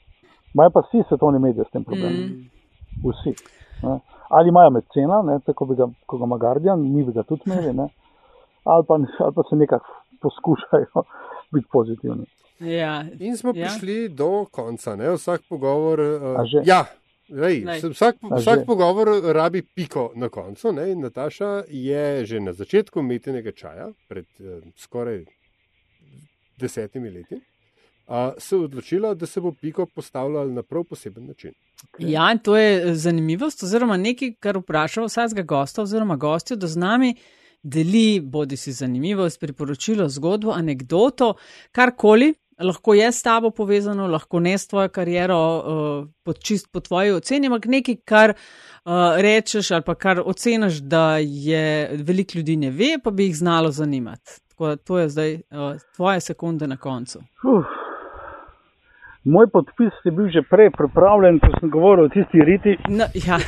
[0.57, 2.21] Imajo pa vsi svetovni mediji s tem problemom.
[2.21, 2.49] Mm.
[3.05, 3.33] Vsi.
[3.83, 3.99] Ne?
[4.29, 5.41] Ali imajo mecena, ne?
[5.47, 7.75] tako bi ga, ko ga ima Guardian, mi bi ga tudi imeli,
[8.65, 9.87] ali pa, ali pa se nekako
[10.23, 11.03] poskušajo
[11.53, 12.25] biti pozitivni.
[12.61, 13.05] Ja.
[13.21, 13.67] In smo ja.
[13.67, 15.11] prišli do konca, ne?
[15.11, 16.01] vsak pogovor.
[16.01, 16.85] Uh, ja.
[17.29, 20.73] Lej, vsak, vsak pogovor rabi piko na koncu.
[20.73, 20.95] Ne?
[20.95, 25.25] Nataša je že na začetku metenega čaja, pred uh, skoraj
[26.57, 27.41] desetimi leti,
[28.39, 31.53] se odločila, da se bo piko postavljala na prav poseben način.
[31.83, 32.11] Okay.
[32.11, 36.79] Ja, in to je zanimivost, oziroma nekaj, kar vprašam vsakega gosta oziroma gostjo, da z
[36.79, 37.15] nami
[37.63, 41.35] deli bodi si zanimivost, priporočilo, zgodbo, anegdoto,
[41.73, 42.35] karkoli.
[42.59, 47.13] lahko je s tabo povezano, lahko ne s tvojo kariero, uh, pod čist po tvoji
[47.13, 52.71] oceni, ampak nekaj, kar uh, rečeš ali pa kar oceniš, da je veliko ljudi ne
[52.71, 54.41] ve, pa bi jih znalo zanimati.
[54.49, 57.19] Tako, to je zdaj uh, tvoje sekunde na koncu.
[57.45, 57.76] Uh.
[59.27, 62.77] Moj podpis je bil že prej pripravljen, ko sem govoril o tisti riti.
[62.89, 63.39] No, ja.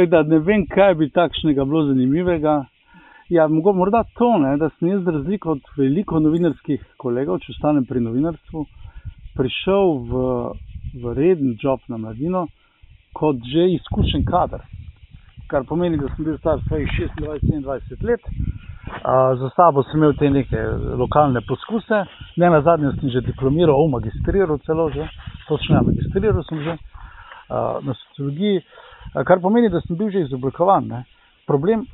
[0.12, 2.64] da ne vem, kaj bi takšnega bilo zanimivega.
[3.28, 8.00] Ja, morda to, ne, da sem jaz, razliko od veliko novinarskih kolegov, če ostanem pri
[8.02, 8.64] novinarstvu,
[9.36, 10.24] prišel v,
[11.02, 12.46] v reden job na mladino
[13.12, 14.64] kot že izkušen kader.
[15.50, 16.88] Kar pomeni, da sem bil star svojih
[17.20, 18.22] 26-27 let,
[19.38, 20.60] za sabo sem imel te neke
[20.98, 22.04] lokalne poskuse,
[22.36, 25.08] ne na zadnje sem že diplomiral, o magistriral celo že,
[25.48, 26.76] točno ja, magistriral sem že
[27.48, 28.62] a, na sociologiji,
[29.14, 30.86] a, kar pomeni, da sem bil že izoblikovan.
[30.88, 31.04] Ne.
[31.46, 31.86] Problem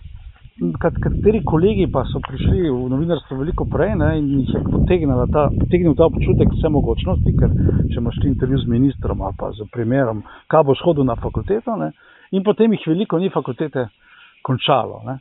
[0.80, 5.48] kateri kolegi pa so prišli v novinarstvo veliko prej ne, in jih je potegnil ta,
[5.52, 7.52] ta občutek vse mogočnosti, ker
[7.92, 11.92] če imaš intervju z ministrom ali pa z primerom, kaj boš hodil na fakulteto ne,
[12.32, 13.88] in potem jih veliko ni fakultete
[14.42, 15.02] končalo.
[15.04, 15.18] Ne.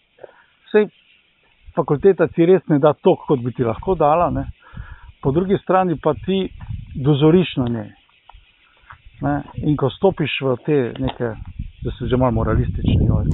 [1.76, 4.46] Fakulteta ti res ne da to, kot bi ti lahko dala, ne.
[5.22, 6.50] po drugi strani pa ti
[6.96, 7.92] dozoriš na njej.
[9.22, 11.34] Ne, in ko stopiš v te neke
[11.86, 13.08] da so že malo moralistični.
[13.18, 13.26] Oj.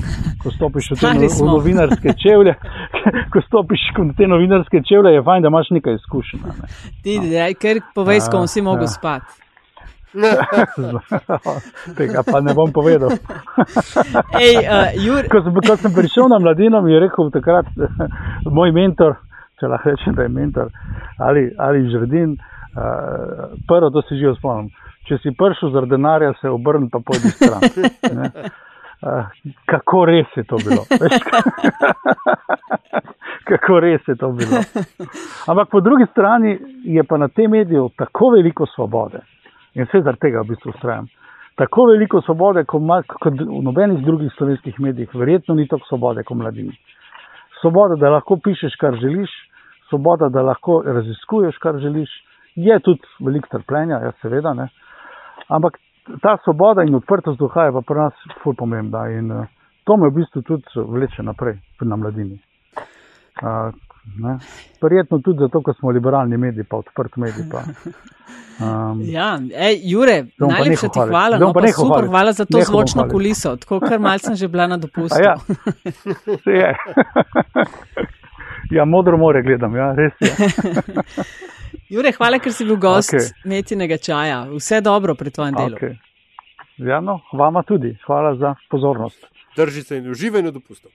[0.44, 2.54] Ko stopiš v te no, v novinarske čevlje,
[3.34, 6.42] ko stopiš v te novinarske čevlje, je fajn, da imaš nekaj izkušenj.
[6.44, 6.68] Ne.
[7.04, 7.46] Ti, no.
[7.62, 8.96] ker povej, ko si mogel ja.
[8.98, 9.51] spati.
[11.98, 13.16] Tega pa ne bom povedal.
[14.44, 15.28] Ej, uh, Jur...
[15.32, 17.68] ko, sem, ko sem prišel na mladino, mi je rekel takrat
[18.58, 19.16] moj mentor,
[19.60, 20.72] če lahko rečem, da je mentor
[21.22, 24.72] ali, ali žrdin, uh, prvo to si že spomnim
[25.12, 27.62] če si prišel zaradi denarja, se obrni pa pojdi stran.
[29.02, 29.26] Uh,
[29.66, 30.84] kako res je to bilo?
[33.50, 34.62] kako res je to bilo?
[35.50, 36.54] Ampak po drugi strani
[36.86, 39.24] je pa na tem mediju tako veliko svobode
[39.76, 41.08] in vse zaradi tega v bistvu ustrajam.
[41.60, 42.82] Tako veliko svobode, kot,
[43.22, 46.74] kot v nobenih drugih slovenskih medijih, verjetno ni tako svobode kot mladini.
[47.62, 49.32] Svoboda, da lahko pišeš, kar želiš,
[49.90, 52.10] svoboda, da lahko raziskuješ, kar želiš,
[52.56, 54.54] je tudi veliko trpljenja, ja, seveda.
[54.54, 54.68] Ne?
[55.48, 55.78] Ampak
[56.22, 58.14] ta svoboda in odprtost duha je pa pri nas
[58.44, 59.46] ful pomembna in uh,
[59.84, 62.40] to me v bistvu tudi vleče naprej na mladini.
[64.02, 64.42] Uh,
[64.82, 67.46] Prijetno tudi zato, ker smo liberalni mediji, pa odprt medij.
[67.52, 67.62] Pa,
[68.66, 72.70] um, ja, ej, Jure, najlepša ti hvala, no, pa pa super, hvala za to neho
[72.72, 75.22] zvočno kuliso, tako kar malce sem že bila na dopustu.
[75.22, 75.36] Ja,
[76.44, 76.74] se je.
[78.78, 80.34] ja, modro more gledam, ja, res je.
[81.92, 83.30] Jure, hvala, ker si bil gost okay.
[83.46, 84.48] metinega čaja.
[84.50, 85.78] Vse dobro pri tvojem delu.
[85.78, 85.98] Okay.
[86.82, 87.98] Ja, no, vama tudi.
[88.08, 89.28] Hvala za pozornost.
[89.56, 90.92] Držite in uživajte dopustov.